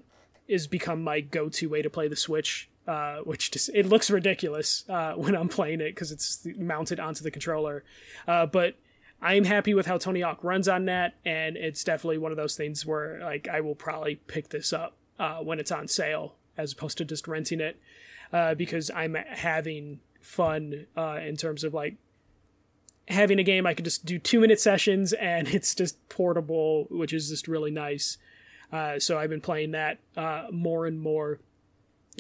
[0.48, 2.70] is become my go-to way to play the Switch.
[2.92, 7.24] Uh, which just it looks ridiculous uh, when I'm playing it because it's mounted onto
[7.24, 7.84] the controller,
[8.26, 8.76] but
[9.22, 12.58] I'm happy with how Tony Hawk runs on that, and it's definitely one of those
[12.58, 14.96] things where like I will probably pick this up
[15.44, 17.80] when it's on sale as opposed to just renting it
[18.34, 21.96] uh, because I'm having fun uh, in terms of like
[23.08, 27.14] having a game I could just do two minute sessions and it's just portable, which
[27.14, 28.18] is just really nice.
[28.72, 31.40] Uh, so I've been playing that uh, more and more.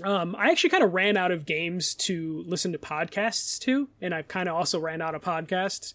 [0.04, 4.14] Um, I actually kind of ran out of games to listen to podcasts to, and
[4.14, 5.94] I've kind of also ran out of podcasts.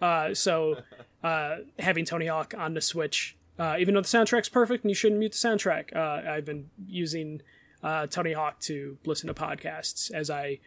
[0.00, 0.82] Uh, so
[1.24, 5.18] uh, having Tony Hawk on the Switch, even though the soundtrack's perfect and you shouldn't
[5.18, 7.42] mute the soundtrack, I've been using
[7.82, 10.58] uh, Tony Hawk to listen to podcasts as I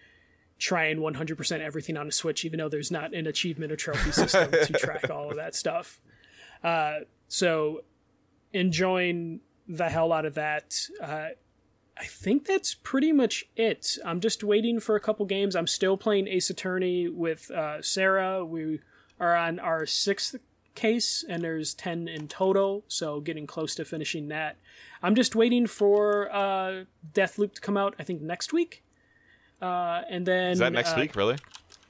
[0.60, 4.12] try and 100% everything on a Switch, even though there's not an achievement or trophy
[4.12, 6.00] system to track all of that stuff.
[6.64, 7.84] Uh, so
[8.54, 10.88] enjoying the hell out of that.
[12.02, 14.00] I think that's pretty much it.
[14.04, 15.56] I'm just waiting for a couple games.
[15.56, 18.44] I'm still playing Ace Attorney with uh, Sarah.
[18.44, 18.80] We
[19.20, 20.36] are on our sixth
[20.74, 24.58] case, and there's 10 in total, so getting close to finishing that.
[25.04, 28.84] I'm just waiting for uh, Deathloop to come out, I think, next week.
[29.62, 30.54] Uh, and then.
[30.54, 31.38] Is that next uh, week, really?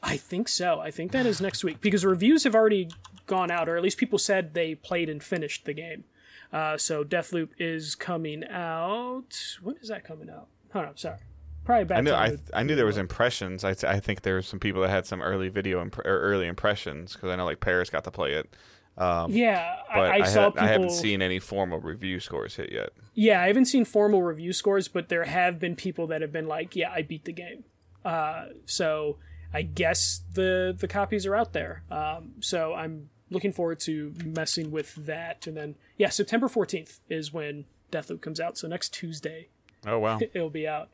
[0.04, 0.82] I think so.
[0.82, 2.90] I think that is next week because reviews have already
[3.28, 6.04] gone out, or at least people said they played and finished the game.
[6.52, 9.58] Uh, so Deathloop is coming out.
[9.62, 10.48] When is that coming out?
[10.76, 11.18] Oh no, sorry.
[11.64, 11.98] Probably back.
[12.00, 12.12] I knew.
[12.14, 13.64] I, I knew there was impressions.
[13.64, 16.48] I, I think there were some people that had some early video imp- or early
[16.48, 18.54] impressions because I know like Paris got to play it.
[18.98, 20.68] Um, yeah, but I, I saw had- people.
[20.68, 22.90] I haven't seen any formal review scores hit yet.
[23.14, 26.48] Yeah, I haven't seen formal review scores, but there have been people that have been
[26.48, 27.64] like, "Yeah, I beat the game."
[28.04, 29.18] Uh, so
[29.54, 31.84] I guess the the copies are out there.
[31.92, 35.48] Um, so I'm looking forward to messing with that.
[35.48, 38.58] And then, yeah, September 14th is when Deathloop comes out.
[38.58, 39.48] So next Tuesday
[39.86, 40.20] Oh wow.
[40.34, 40.90] it'll be out.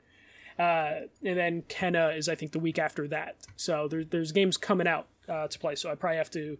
[0.57, 3.35] Uh, and then Kena is I think the week after that.
[3.55, 5.75] So there's there's games coming out uh, to play.
[5.75, 6.57] So I probably have to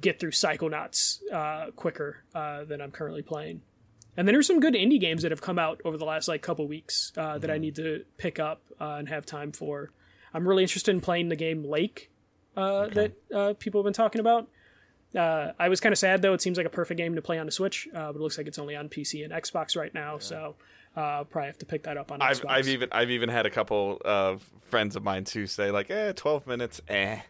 [0.00, 3.62] get through Psychonauts uh, quicker uh, than I'm currently playing.
[4.16, 6.40] And then there's some good indie games that have come out over the last like
[6.40, 9.90] couple weeks uh, that I need to pick up uh, and have time for.
[10.32, 12.10] I'm really interested in playing the game Lake
[12.56, 14.48] uh, that uh, people have been talking about.
[15.14, 17.38] Uh, I was kind of sad though; it seems like a perfect game to play
[17.38, 19.92] on a Switch, uh, but it looks like it's only on PC and Xbox right
[19.94, 20.18] now.
[20.18, 20.56] So
[20.96, 22.50] uh, probably have to pick that up on I've Xbox.
[22.50, 26.12] I've even I've even had a couple of friends of mine too say like, eh,
[26.14, 27.20] twelve minutes, eh.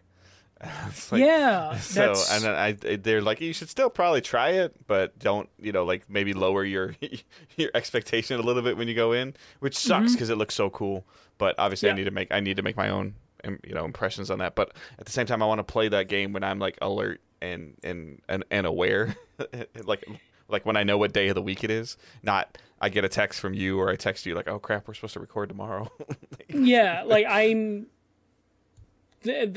[0.89, 4.51] It's like- yeah, So that's, and then I they're like you should still probably try
[4.53, 6.97] it, but don't you know like maybe lower your
[7.57, 10.70] your expectation a little bit when you go in, which sucks because it looks so
[10.70, 11.05] cool.
[11.37, 11.97] But obviously I Mm-hmm.
[11.99, 13.14] Need to make I need to make my own
[13.45, 14.55] you know impressions on that.
[14.55, 17.20] But at the same time, I want to play that game when I'm like alert
[17.43, 19.16] and and and, and aware,
[19.84, 20.05] like
[20.49, 21.97] like when I know what day of the week it is.
[22.22, 24.95] Not I get a text from you or I text you like, oh crap, we're
[24.95, 25.91] supposed to record tomorrow.
[26.49, 27.87] yeah, like I'm.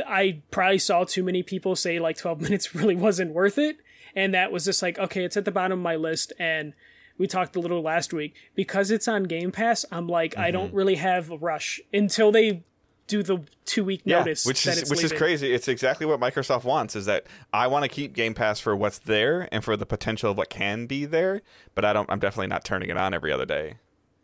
[0.08, 3.78] I probably saw too many people say like 12 minutes really wasn't worth it,
[4.16, 6.74] and that was just like okay, it's at the bottom of my list, and
[7.18, 9.86] we talked a little last week because it's on Game Pass.
[9.92, 10.52] I'm like I Mm-hmm.
[10.54, 12.64] don't really have a rush until they
[13.10, 15.51] do the two week notice which is which is crazy.
[15.53, 16.95] It's exactly what Microsoft wants.
[16.95, 20.32] Is that I want to keep Game Pass for what's there and for the potential
[20.32, 21.41] of what can be there,
[21.76, 22.10] but I don't.
[22.10, 23.76] I'm definitely not turning it on every other day.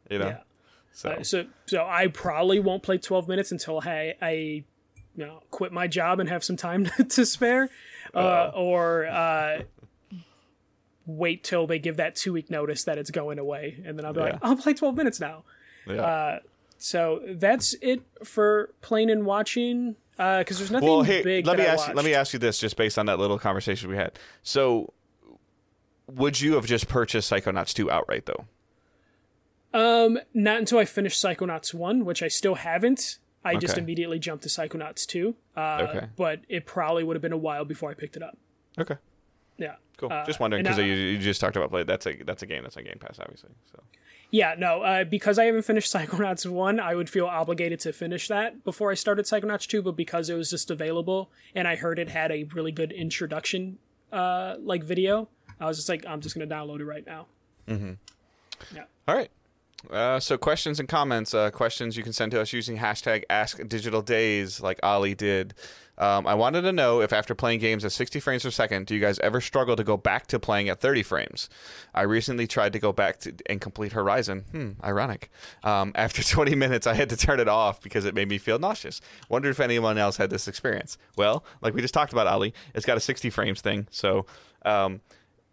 [0.09, 0.27] You know.
[0.27, 0.38] Yeah.
[0.93, 4.63] So Uh, so so I probably won't play 12 minutes until I, I you
[5.25, 7.69] know quit my job and have some time to spare
[8.13, 9.63] uh, or uh,
[11.05, 14.13] wait till they give that two week notice that it's going away and then I'll
[14.13, 15.43] be like I'll play 12 minutes now.
[15.88, 16.39] yeah.
[16.76, 21.57] Uh, so that's it for playing and watching because there's nothing well, hey, big let
[21.57, 21.93] that me I ask.
[21.93, 24.17] Let me ask you this, just based on that little conversation we had.
[24.43, 24.93] So,
[26.07, 28.45] would you have just purchased Psychonauts 2 outright though?
[29.73, 33.19] Um, not until I finished Psychonauts 1, which I still haven't.
[33.43, 35.36] I just immediately jumped to Psychonauts 2.
[35.55, 36.07] Uh, Okay.
[36.15, 38.38] But it probably would have been a while before I picked it up.
[38.80, 38.95] Okay.
[39.57, 39.76] Yeah.
[39.97, 40.11] Cool.
[40.11, 41.84] Uh, just wondering because you, you just talked about play.
[41.84, 43.51] That's a that's a game that's on Game Pass, obviously.
[43.71, 43.82] So
[44.36, 48.27] Yeah, no, uh, because I haven't finished Psychonauts 1, I would feel obligated to finish
[48.27, 51.99] that before I started Psychonauts 2, but because it was just available and I heard
[51.99, 53.77] it had a really good introduction
[54.11, 57.27] uh, like video, I was just like, I'm just going to download it right now.
[57.69, 57.93] Mm-hmm.
[58.75, 58.83] Yeah.
[59.07, 59.31] All right.
[59.89, 61.33] Uh, so questions and comments.
[61.33, 65.53] Uh, questions you can send to us using hashtag Ask Digital Days, like Ali did.
[65.98, 68.96] Um, I wanted to know if after playing games at 60 frames per second, do
[68.96, 71.50] you guys ever struggle to go back to playing at 30 frames?
[71.93, 74.46] I recently tried to go back to and complete Horizon.
[74.52, 75.32] Hmm, ironic.
[75.64, 78.60] Um, after 20 minutes, I had to turn it off because it made me feel
[78.60, 79.02] nauseous.
[79.30, 80.98] Wondered if anyone else had this experience.
[81.16, 83.88] Well, like we just talked about, Ali, it's got a 60 frames thing.
[83.91, 84.26] So,
[84.66, 85.02] um,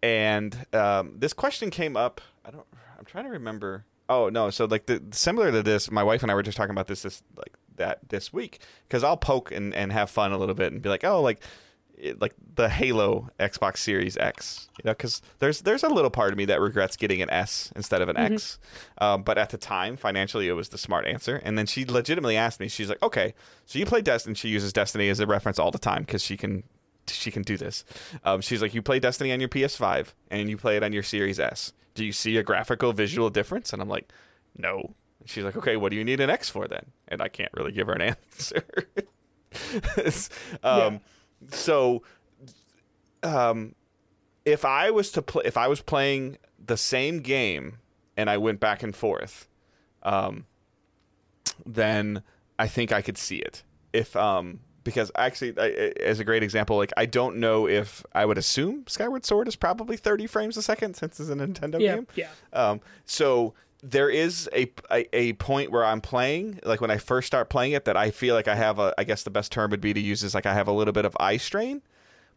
[0.01, 2.19] and um, this question came up.
[2.45, 2.65] I don't.
[2.99, 3.85] I'm trying to remember.
[4.09, 4.49] Oh no!
[4.49, 7.03] So like the similar to this, my wife and I were just talking about this
[7.03, 10.71] this like that this week because I'll poke and, and have fun a little bit
[10.73, 11.41] and be like, oh, like
[11.97, 16.31] it, like the Halo Xbox Series X, you know, because there's there's a little part
[16.31, 18.59] of me that regrets getting an S instead of an X,
[18.99, 21.41] um, but at the time financially it was the smart answer.
[21.43, 23.33] And then she legitimately asked me, she's like, okay,
[23.65, 24.35] so you play Destiny?
[24.35, 26.63] She uses Destiny as a reference all the time because she can
[27.07, 27.83] she can do this.
[28.23, 31.03] Um, she's like, you play Destiny on your PS5 and you play it on your
[31.03, 31.73] Series S.
[31.95, 33.71] Do you see a graphical visual difference?
[33.73, 34.11] And I'm like,
[34.57, 34.95] no.
[35.25, 36.87] She's like, okay, what do you need an X for then?
[37.07, 38.63] And I can't really give her an answer.
[40.63, 40.99] um,
[41.51, 42.03] So,
[43.21, 43.75] um,
[44.45, 47.77] if I was to play, if I was playing the same game
[48.17, 49.47] and I went back and forth,
[50.03, 50.45] um,
[51.65, 52.23] then
[52.59, 53.63] I think I could see it.
[53.93, 58.03] If um, because actually, I, I- as a great example, like I don't know if
[58.13, 61.79] I would assume Skyward Sword is probably 30 frames a second since it's a Nintendo
[61.79, 62.07] Yeah, game.
[62.15, 62.29] yeah.
[62.51, 63.53] Um, so
[63.83, 67.73] there is a, a a point where I'm playing, like when I first start playing
[67.73, 68.93] it, that I feel like I have a.
[68.97, 70.93] I guess the best term would be to use is like I have a little
[70.93, 71.81] bit of eye strain,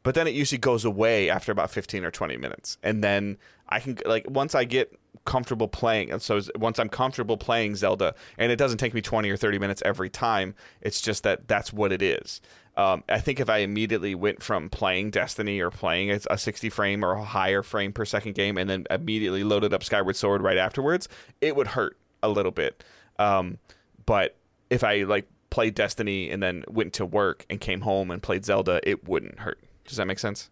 [0.02, 3.38] but then it usually goes away after about 15 or 20 minutes, and then
[3.68, 8.16] I can like once I get comfortable playing, and so once I'm comfortable playing Zelda,
[8.38, 10.54] and it doesn't take me 20 or 30 minutes every time.
[10.80, 12.40] It's just that that's what it is.
[12.76, 16.68] Um, I think if I immediately went from playing Destiny or playing a, a 60
[16.68, 20.42] frame or a higher frame per second game and then immediately loaded up Skyward Sword
[20.42, 21.08] right afterwards,
[21.40, 22.84] it would hurt a little bit.
[23.18, 23.58] Um,
[24.04, 24.36] but
[24.68, 28.44] if I like played Destiny and then went to work and came home and played
[28.44, 29.58] Zelda, it wouldn't hurt.
[29.86, 30.50] Does that make sense?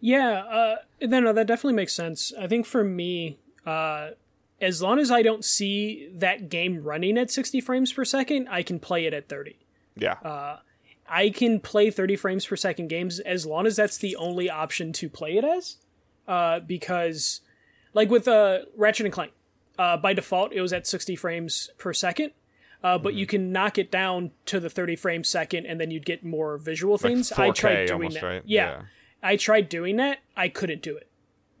[0.00, 2.32] Yeah, uh, no, no, that definitely makes sense.
[2.38, 4.10] I think for me, uh,
[4.60, 8.62] as long as I don't see that game running at 60 frames per second, I
[8.62, 9.56] can play it at 30.
[9.96, 10.14] Yeah.
[10.14, 10.58] Uh,
[11.08, 14.92] I can play 30 frames per second games as long as that's the only option
[14.94, 15.76] to play it as.
[16.26, 17.40] Uh, because,
[17.94, 19.32] like with uh, Ratchet and Clank,
[19.78, 22.32] uh, by default it was at 60 frames per second.
[22.82, 23.18] Uh, but Mm-hmm.
[23.18, 26.58] you can knock it down to the 30 frames second, and then you'd get more
[26.58, 27.32] visual things.
[27.32, 28.26] I 4K tried doing almost, that.
[28.26, 28.42] right?
[28.44, 28.70] Yeah.
[28.70, 28.82] Yeah.
[29.22, 30.18] I tried doing that.
[30.36, 31.08] I couldn't do it.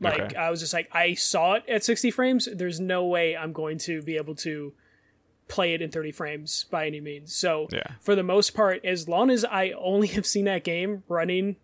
[0.00, 0.36] Like Okay.
[0.36, 2.48] I was just like, I saw it at 60 frames.
[2.54, 4.72] There's no way I'm going to be able to
[5.48, 7.34] play it in 30 frames by any means.
[7.34, 7.82] So Yeah.
[8.00, 11.56] for the most part, as long as I only have seen that game running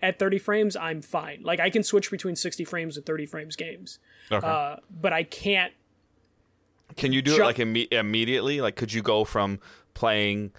[0.00, 1.42] at 30 frames, I'm fine.
[1.42, 3.98] Like I can switch between 60 frames and 30 frames games,
[4.30, 4.46] Okay.
[4.46, 5.72] uh, but I can't.
[6.96, 8.60] Can you do ju- it like imme- immediately?
[8.60, 9.60] Like, could you go from
[9.94, 10.52] playing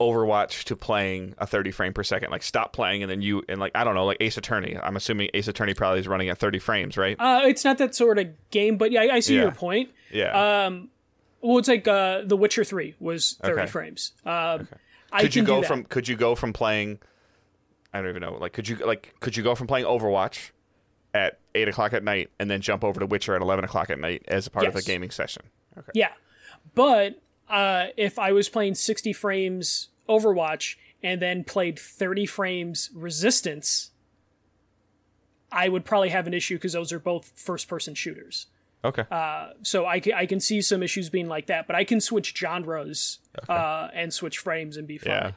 [0.00, 2.30] Overwatch to playing a 30 frame per second?
[2.30, 4.76] Like, stop playing and then you and like I don't know, like Ace Attorney.
[4.82, 7.16] I'm assuming Ace Attorney probably is running at 30 frames, right?
[7.18, 9.42] Uh, it's not that sort of game, but yeah, I, I see Yeah.
[9.42, 9.90] your point.
[10.10, 10.66] yeah.
[11.46, 13.70] Well, it's like uh, The Witcher Three was 30 Okay.
[13.70, 14.12] frames.
[14.24, 14.68] Um,
[15.12, 16.98] I could you go from could you go from playing
[17.94, 18.34] I don't even know.
[18.34, 20.50] Like, could you like could you go from playing Overwatch
[21.14, 23.98] at eight o'clock at night and then jump over to Witcher at 11 o'clock at
[23.98, 25.44] night as a part of a gaming session?
[25.78, 25.92] Okay.
[25.94, 26.12] Yeah.
[26.74, 33.92] But uh, if I was playing 60 frames Overwatch and then played 30 frames Resistance,
[35.50, 38.46] I would probably have an issue because those are both first person shooters.
[38.86, 39.04] Okay.
[39.10, 42.00] Uh, So I can, I can see some issues being like that, but I can
[42.00, 43.18] switch genres
[43.48, 45.12] uh, and switch frames and be fine.
[45.12, 45.30] Yeah.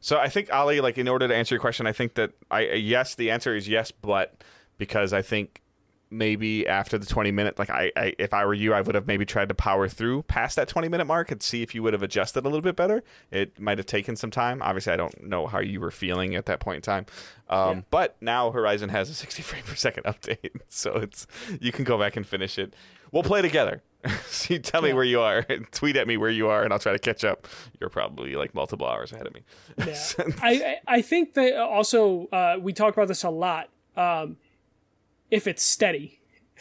[0.00, 2.60] So I think Ali, like, in order to answer your question, I think that I
[2.74, 4.44] yes, the answer is yes, but
[4.78, 5.62] because I think
[6.08, 9.08] maybe after the 20 minute like I, I if i were you i would have
[9.08, 11.94] maybe tried to power through past that 20 minute mark and see if you would
[11.94, 13.02] have adjusted a little bit better
[13.32, 16.46] it might have taken some time obviously i don't know how you were feeling at
[16.46, 17.06] that point in time
[17.48, 17.82] um, Yeah.
[17.90, 21.26] but now horizon has a 60 frame per second update so it's
[21.60, 22.72] you can go back and finish it
[23.12, 23.82] we'll play together
[24.26, 26.72] so you tell me where you are and tweet at me where you are and
[26.72, 27.48] i'll try to catch up
[27.80, 29.42] you're probably like multiple hours ahead of me
[29.78, 29.98] Yeah.
[30.42, 33.68] I, I think that also uh, we talk about this a lot.
[33.96, 34.36] Um,
[35.30, 36.20] if it's steady,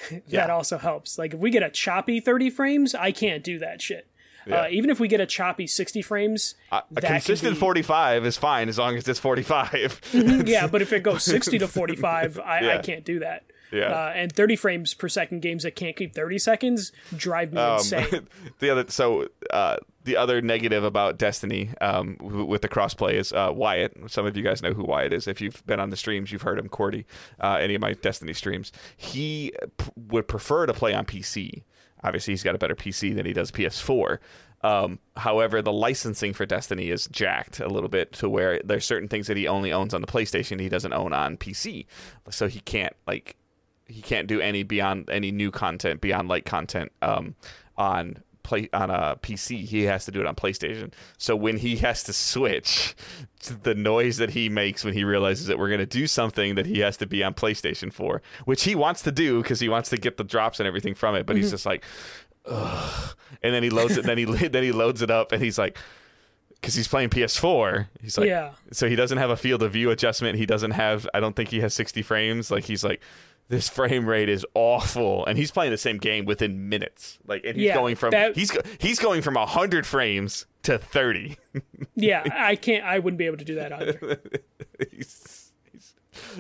[0.09, 0.47] that Yeah.
[0.47, 1.17] also helps.
[1.19, 4.07] Like if we get a choppy 30 frames, I can't do that shit.
[4.47, 4.61] Yeah.
[4.63, 8.37] Uh, even if we get a choppy 60 frames, Uh, a consistent be- 45 is
[8.37, 10.01] fine as long as it's 45.
[10.45, 13.43] yeah, but if it goes 60 to 45, I, I can't do that.
[13.75, 13.91] Yeah.
[13.91, 17.77] Uh, and 30 frames per second games that can't keep 30 seconds drive me Um,
[17.77, 18.27] insane.
[18.59, 23.33] the other so uh, the other negative about Destiny um, w- with the crossplay is
[23.33, 23.93] uh, Wyatt.
[24.07, 25.27] Some of you guys know who Wyatt is.
[25.27, 26.69] If you've been on the streams, you've heard him.
[26.69, 27.05] Cordy,
[27.41, 31.63] uh, any of my Destiny streams, he p- would prefer to play on PC.
[32.03, 34.19] Obviously, he's got a better PC than he does PS4.
[34.61, 39.07] Um, however, the licensing for Destiny is jacked a little bit to where there's certain
[39.07, 41.85] things that he only owns on the PlayStation he doesn't own on PC,
[42.29, 43.35] so he can't like
[43.87, 47.35] he can't do any beyond any new content beyond light content um,
[47.77, 49.65] on play on a PC.
[49.65, 50.93] He has to do it on PlayStation.
[51.17, 52.95] So when he has to switch,
[53.63, 56.65] the noise that he makes when he realizes that we're going to do something that
[56.65, 59.89] he has to be on PlayStation for, which he wants to do because he wants
[59.89, 61.83] to get the drops and everything from it, but he's just like,
[62.45, 63.15] Ugh.
[63.41, 65.77] and then he loads it, then he then he loads it up, and he's like.
[66.61, 68.51] Because he's playing PS4, he's like, Yeah.
[68.71, 70.35] so he doesn't have a field of view adjustment.
[70.35, 71.07] He doesn't have.
[71.13, 72.49] I don't think he has 60 frames.
[72.49, 73.01] Like he's like,
[73.47, 77.19] this frame rate is awful, and he's playing the same game within minutes.
[77.27, 81.37] Like, and he's Yeah, going from that- he's he's going from 100 frames to 30.
[81.95, 82.83] yeah, I can't.
[82.83, 84.19] I wouldn't be able to do that either.
[84.91, 85.93] he's, he's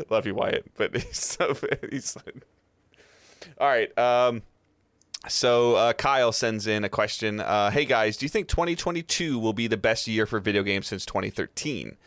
[0.09, 1.55] love you, Wyatt, but he's so
[1.91, 2.17] he's.
[3.59, 3.95] All right.
[3.97, 4.41] Um.
[5.27, 7.39] So uh, Kyle sends in a question.
[7.39, 10.87] Uh, hey guys, do you think 2022 will be the best year for video games
[10.87, 11.97] since 2013?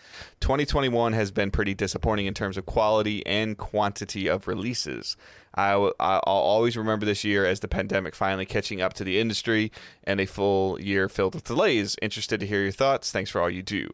[0.40, 5.16] 2021 has been pretty disappointing in terms of quality and quantity of releases.
[5.54, 9.72] I, will always remember this year as the pandemic finally catching up to the industry
[10.04, 11.96] and a full year filled with delays.
[12.00, 13.10] Interested to hear your thoughts.
[13.10, 13.90] Thanks for all you do.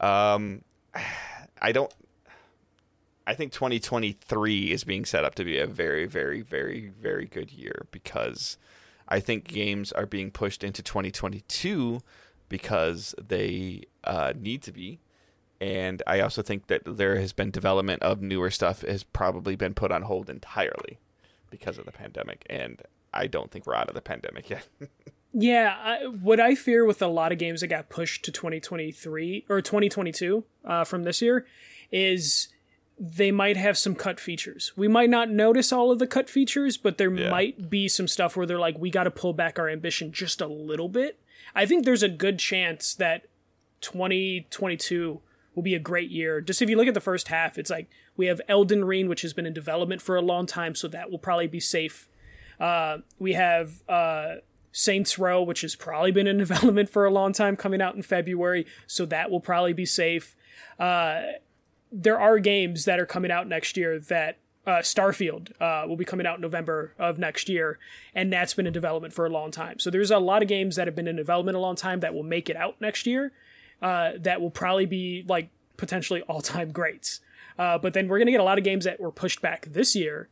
[0.00, 0.62] Um,
[1.62, 1.92] I don't.
[3.26, 7.50] I think 2023 is being set up to be a very, very, very, very good
[7.50, 8.56] year because
[9.08, 12.00] I think games are being pushed into 2022
[12.48, 15.00] because they uh, need to be.
[15.60, 19.74] And I also think that there has been development of newer stuff has probably been
[19.74, 20.98] put on hold entirely
[21.50, 22.44] because of the pandemic.
[22.48, 24.68] And I don't think we're out of the pandemic yet.
[25.38, 29.44] Yeah, I, what I fear with a lot of games that got pushed to 2023
[29.50, 31.44] or 2022 uh, from this year
[31.92, 32.48] is
[32.98, 34.72] they might have some cut features.
[34.76, 37.30] We might not notice all of the cut features, but there Yeah.
[37.30, 40.40] might be some stuff where they're like, we got to pull back our ambition just
[40.40, 41.18] a little bit.
[41.54, 43.26] I think there's a good chance that
[43.80, 45.20] 2022
[45.54, 46.40] will be a great year.
[46.40, 49.22] Just if you look at the first half, it's like we have Elden Ring, which
[49.22, 52.08] has been in development for a long time, so that will probably be safe.
[52.60, 54.36] Uh, we have uh,
[54.72, 58.02] Saints Row, which has probably been in development for a long time, coming out in
[58.02, 60.34] February, so that will probably be safe.
[60.78, 61.22] Uh,
[61.92, 66.04] there are games that are coming out next year that uh, Starfield uh, will be
[66.04, 67.78] coming out in November of next year,
[68.14, 69.78] and that's been in development for a long time.
[69.78, 72.14] So there's a lot of games that have been in development a long time that
[72.14, 73.32] will make it out next year.
[73.80, 77.20] Uh, that will probably be like potentially all-time greats.
[77.58, 79.94] Uh, but then we're gonna get a lot of games that were pushed back this
[79.94, 80.28] year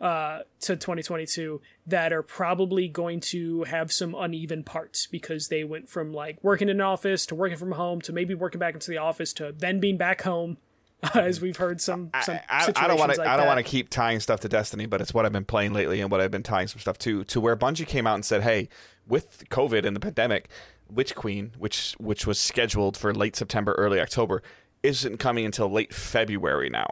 [0.00, 5.88] uh, to 2022 that are probably going to have some uneven parts because they went
[5.88, 8.90] from like working in an office to working from home to maybe working back into
[8.90, 10.56] the office to then being back home
[11.14, 13.18] as we've heard some, some I, I, I don't want to.
[13.18, 15.44] Like I don't want to keep tying stuff to Destiny, but it's what I've been
[15.44, 17.22] playing lately and what I've been tying some stuff to.
[17.24, 18.68] To where Bungie came out and said, "Hey,
[19.06, 20.48] with COVID and the pandemic,
[20.90, 24.42] Witch Queen, which which was scheduled for late September, early October,
[24.82, 26.88] isn't coming until late February now."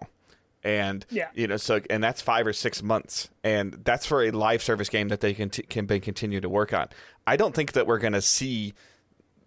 [0.66, 1.28] And yeah.
[1.32, 4.88] you know, so and that's five or six months, and that's for a live service
[4.88, 6.88] game that they can t- can continue to work on.
[7.24, 8.74] I don't think that we're going to see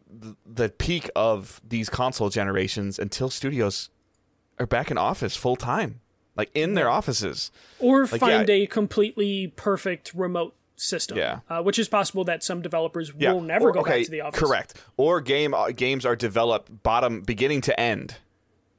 [0.09, 3.89] the, the peak of these console generations until studios
[4.59, 5.99] are back in office full time,
[6.38, 11.17] like in their offices, or like, find yeah, a completely perfect remote system.
[11.17, 13.34] Yeah, uh, which is possible that some developers yeah.
[13.34, 14.39] will never or, go okay, back to the office.
[14.39, 14.74] Correct.
[14.95, 18.15] Or game uh, games are developed bottom beginning to end.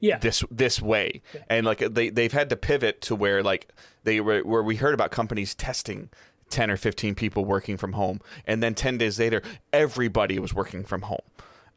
[0.01, 0.19] Yeah.
[0.19, 1.43] This this way, yeah.
[1.49, 3.71] and like they they've had to pivot to where like
[4.05, 6.09] they were where we heard about companies testing
[6.49, 9.41] 10 or 15 people working from home and then 10 days later
[9.73, 11.21] everybody was working from home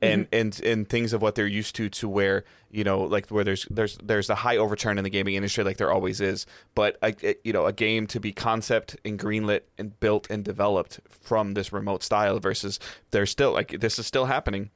[0.04, 0.36] and mm-hmm.
[0.36, 3.66] and and things of what they're used to to where you know like where there's
[3.70, 6.46] there's there's a high overturn in the gaming industry like there always is
[6.76, 11.00] but a, you know a game to be concept and greenlit and built and developed
[11.10, 12.80] from this remote style versus
[13.12, 14.70] there's still like this is still happening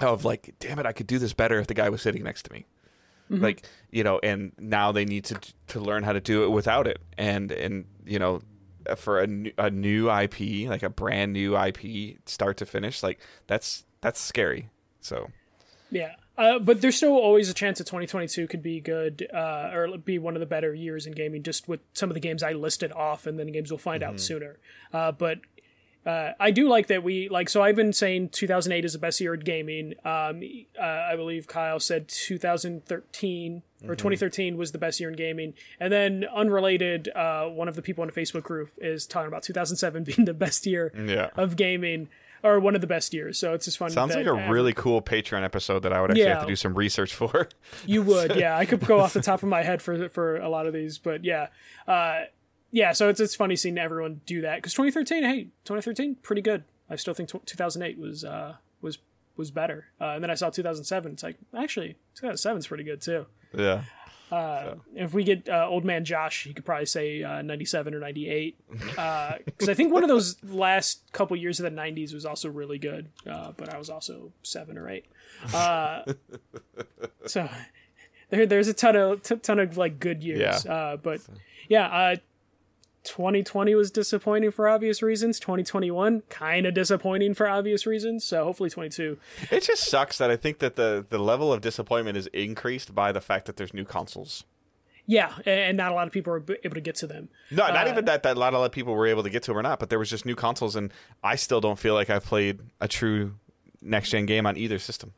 [0.00, 2.44] of like damn it I could do this better if the guy was sitting next
[2.44, 2.66] to me
[3.30, 3.42] mm-hmm.
[3.42, 5.38] like you know and now they need to
[5.68, 8.42] to learn how to do it without it and and you know
[8.96, 9.28] for a,
[9.58, 14.68] a new IP like a brand new IP start to finish like that's that's scary.
[15.00, 15.30] So,
[15.90, 16.16] yeah.
[16.36, 20.18] Uh, but there's still always a chance that 2022 could be good uh, or be
[20.18, 22.90] one of the better years in gaming, just with some of the games I listed
[22.92, 24.14] off, and then games we'll find mm-hmm.
[24.14, 24.58] out sooner.
[24.92, 25.38] Uh, but
[26.04, 27.48] uh, I do like that we like.
[27.48, 29.94] So I've been saying 2008 is the best year in gaming.
[30.04, 30.42] Um,
[30.80, 33.90] uh, I believe Kyle said 2013 or mm-hmm.
[33.92, 38.02] 2013 was the best year in gaming, and then unrelated, uh, one of the people
[38.02, 41.30] in the Facebook group is talking about 2007 being the best year yeah.
[41.36, 42.08] of gaming
[42.42, 43.38] or one of the best years.
[43.38, 43.90] So it's just fun.
[43.90, 46.56] Sounds like a really cool Patreon episode that I would actually yeah, have to do
[46.56, 47.48] some research for.
[47.86, 48.58] you would, yeah.
[48.58, 50.98] I could go off the top of my head for for a lot of these,
[50.98, 51.48] but yeah,
[51.86, 52.22] uh,
[52.72, 52.92] yeah.
[52.92, 56.64] So it's it's funny seeing everyone do that because 2013, hey, 2013, pretty good.
[56.90, 58.98] I still think t- 2008 was uh, was
[59.36, 61.12] was better, uh, and then I saw 2007.
[61.12, 63.26] It's like actually 2007 is pretty good too.
[63.56, 63.82] Yeah.
[64.32, 64.80] Uh, so.
[64.94, 68.58] If we get uh, old man Josh, he could probably say uh, 97 or 98.
[68.70, 68.98] Because
[69.68, 72.78] uh, I think one of those last couple years of the 90s was also really
[72.78, 75.04] good, uh, but I was also seven or eight.
[75.52, 76.04] Uh,
[77.26, 77.46] so
[78.30, 80.64] there, there's a ton of t- ton of like good years.
[80.64, 80.96] Yeah.
[80.96, 81.20] but
[81.68, 82.16] yeah,
[83.04, 85.40] 2020 was disappointing for obvious reasons.
[85.40, 88.24] 2021 kind of disappointing for obvious reasons.
[88.24, 89.18] So hopefully 22.
[89.50, 93.12] It just sucks that I think that the the level of disappointment is increased by
[93.12, 94.44] the fact that there's new consoles.
[95.06, 97.28] Yeah, and not a lot of people are able to get to them.
[97.50, 98.22] No, not uh, even that.
[98.22, 99.98] That a lot of people were able to get to them or not, but there
[99.98, 100.92] was just new consoles, and
[101.24, 103.34] I still don't feel like I've played a true
[103.80, 105.12] next gen game on either system.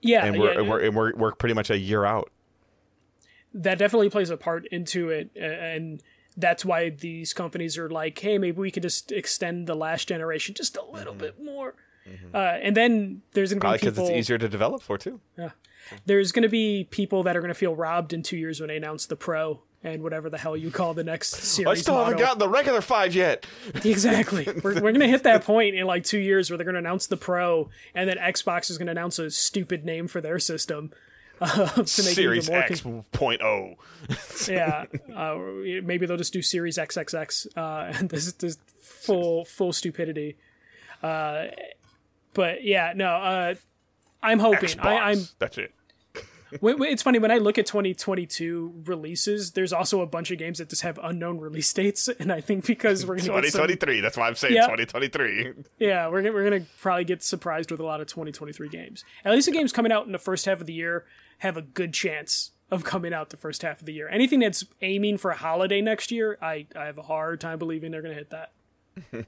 [0.00, 2.32] Yeah, and we're, yeah, we're, and we're we're pretty much a year out.
[3.54, 6.02] That definitely plays a part into it, and
[6.36, 10.54] that's why these companies are like, hey, maybe we could just extend the last generation
[10.54, 11.20] just a little mm-hmm.
[11.20, 11.74] bit more.
[12.08, 12.34] Mm-hmm.
[12.34, 15.20] Uh, and then there's going to be because it's easier to develop for too.
[15.38, 15.50] Yeah,
[16.06, 18.68] there's going to be people that are going to feel robbed in two years when
[18.68, 21.78] they announce the Pro and whatever the hell you call the next series.
[21.78, 23.46] I still haven't gotten the regular five yet.
[23.84, 24.46] exactly.
[24.62, 26.80] We're, we're going to hit that point in like two years where they're going to
[26.80, 30.38] announce the Pro, and then Xbox is going to announce a stupid name for their
[30.38, 30.92] system
[31.42, 33.74] uh, to make Series it even more X con- point oh.
[34.48, 34.84] yeah,
[35.14, 35.36] uh,
[35.82, 40.36] maybe they'll just do Series XXX uh, and this this full full stupidity.
[41.02, 41.46] Uh,
[42.34, 43.54] but yeah, no, uh,
[44.22, 44.78] I'm hoping.
[44.80, 45.72] I, am That's it.
[46.52, 49.52] it's funny when I look at 2022 releases.
[49.52, 52.66] There's also a bunch of games that just have unknown release dates, and I think
[52.66, 53.96] because we're gonna 2023.
[53.96, 55.54] Some, that's why I'm saying yeah, 2023.
[55.78, 59.04] Yeah, we're gonna, we're gonna probably get surprised with a lot of 2023 games.
[59.24, 61.04] At least the games coming out in the first half of the year
[61.42, 64.08] have a good chance of coming out the first half of the year.
[64.08, 67.90] Anything that's aiming for a holiday next year, I, I have a hard time believing
[67.90, 68.52] they're going to hit that.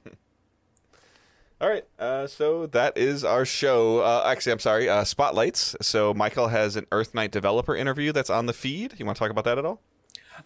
[1.61, 3.99] All right, uh, so that is our show.
[3.99, 5.75] Uh, actually, I'm sorry, uh, spotlights.
[5.81, 8.93] So Michael has an EarthNight developer interview that's on the feed.
[8.97, 9.81] You want to talk about that at all?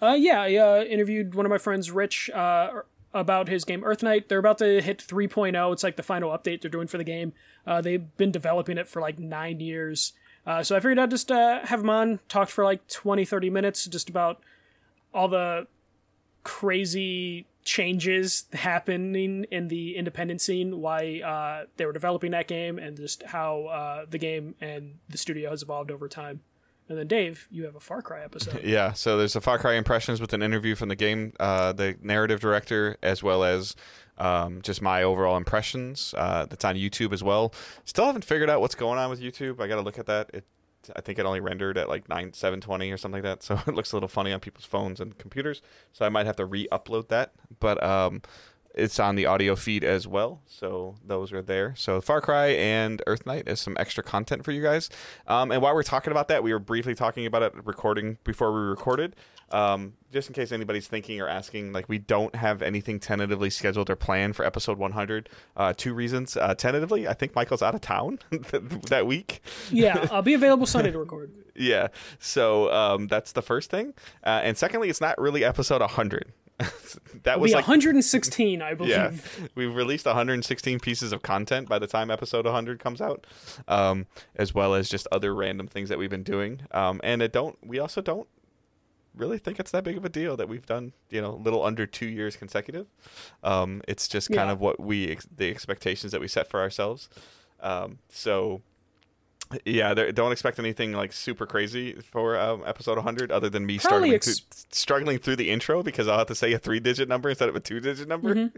[0.02, 2.82] Uh, yeah, I uh, interviewed one of my friends, Rich, uh,
[3.14, 4.28] about his game EarthNight.
[4.28, 5.74] They're about to hit 3.0.
[5.74, 7.34] It's like the final update they're doing for the game.
[7.66, 10.14] Uh, they've been developing it for like nine years.
[10.46, 13.50] Uh, so I figured I'd just uh, have him on, talk for like 20, 30
[13.50, 14.42] minutes just about
[15.14, 15.68] all the
[16.44, 22.98] crazy changes happening in the independent scene, why uh, they were developing that game, and
[22.98, 26.42] just how uh, the game and the studio has evolved over time.
[26.88, 28.62] And then Dave, you have a Far Cry episode.
[28.64, 31.96] Yeah, so there's a Far Cry impressions with an interview from the game, uh, the
[32.02, 33.76] narrative director, as well as
[34.20, 36.14] um, just my overall impressions.
[36.18, 37.54] Uh, that's on YouTube as well.
[37.86, 39.60] Still haven't figured out what's going on with YouTube.
[39.62, 40.30] I got to look at that.
[40.34, 40.46] It,
[40.96, 43.60] I think it only rendered at like nine seven twenty or something like that, so
[43.68, 45.62] it looks a little funny on people's phones and computers.
[45.94, 47.34] So I might have to re-upload that.
[47.60, 48.22] But um,
[48.76, 50.42] it's on the audio feed as well.
[50.48, 51.74] So those are there.
[51.76, 54.90] So Far Cry and EarthNight is some extra content for you guys.
[55.28, 58.54] Um, and while we're talking about that, we were briefly talking about it recording before
[58.54, 59.16] we recorded.
[59.52, 63.90] Um, just in case anybody's thinking or asking, like we don't have anything tentatively scheduled
[63.90, 65.30] or planned for episode 100.
[65.56, 66.36] Uh, two reasons.
[66.36, 68.20] Uh, tentatively, I think Michael's out of town
[68.90, 69.42] that week.
[69.72, 71.32] Yeah, I'll be available Sunday to record.
[71.56, 71.90] yeah,
[72.20, 73.94] so um, that's the first thing.
[74.24, 76.34] Uh, and secondly, it's not really episode 100.
[76.60, 76.70] that
[77.26, 78.92] It'll was be like 116, I believe.
[78.92, 79.12] yeah
[79.56, 83.26] we've released 116 pieces of content by the time episode 100 comes out
[83.70, 87.32] um, as well as just other random things that we've been doing um, and it
[87.32, 88.28] don't we also don't
[89.20, 91.64] really think it's that big of a deal that we've done you know a little
[91.64, 92.88] under two years consecutive
[93.44, 94.54] um, it's just kind Yeah.
[94.54, 97.10] of what we ex- the expectations that we set for ourselves
[97.62, 98.62] um, so
[99.66, 104.14] yeah, don't expect anything like super crazy for um, episode 100, other than me struggling
[104.14, 107.50] ex- through, struggling through the intro because I'll have to say a three-digit number instead
[107.50, 108.36] of a two-digit number.
[108.36, 108.58] Mm-hmm.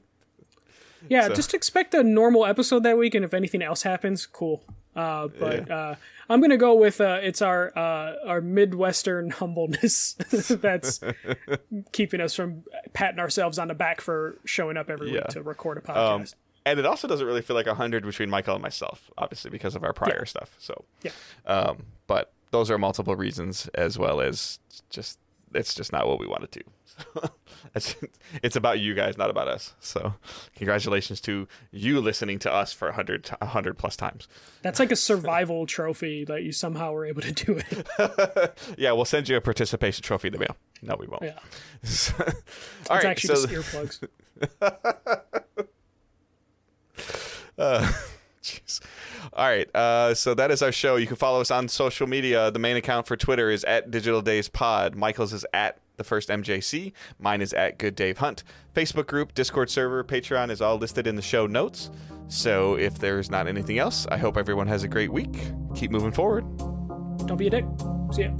[1.07, 4.66] Yeah, So- just expect a normal episode that week, and if anything else happens, cool.
[4.96, 5.96] Uh, but uh,
[6.30, 10.14] I'm gonna go with uh, it's our uh, our midwestern humbleness
[10.50, 11.00] that's
[11.94, 12.64] keeping us from
[12.94, 15.20] patting ourselves on the back for showing up every Yeah.
[15.20, 15.96] week to record a podcast.
[16.16, 16.26] Um,
[16.66, 19.76] and it also doesn't really feel like a hundred between Michael and myself, obviously because
[19.76, 20.54] of our prior stuff.
[20.60, 21.12] So, Yeah.
[21.48, 25.18] Um, but those are multiple reasons, as well as just
[25.54, 27.30] it's just not what we want to do.
[27.76, 27.95] it's,
[28.43, 29.74] it's about you guys, not about us.
[29.80, 30.14] So,
[30.56, 34.28] congratulations to you listening to us for a hundred, a hundred plus times.
[34.62, 38.58] That's like a survival trophy that you somehow were able to do it.
[38.78, 40.56] Yeah, we'll send you a participation trophy in the mail.
[40.82, 41.24] No, we won't.
[41.24, 41.39] Yeah, All
[41.84, 42.20] it's
[42.89, 44.08] right, actually so just earplugs.
[47.58, 47.91] Uh,
[48.42, 48.82] Jeez.
[49.34, 49.74] All right.
[49.76, 50.96] Uh, so that is our show.
[50.96, 52.50] You can follow us on social media.
[52.52, 54.96] The main account for Twitter is at Digital Days Pod.
[54.96, 56.94] Michael's is at the first MJC.
[57.20, 58.44] Mine is at Good Dave Hunt.
[58.76, 61.92] Facebook group, Discord server, Patreon is all listed in the show notes.
[62.28, 65.36] So if there's not anything else, I hope everyone has a great week.
[65.76, 66.46] Keep moving forward.
[67.28, 67.66] Don't be a dick.
[68.14, 68.32] See ya.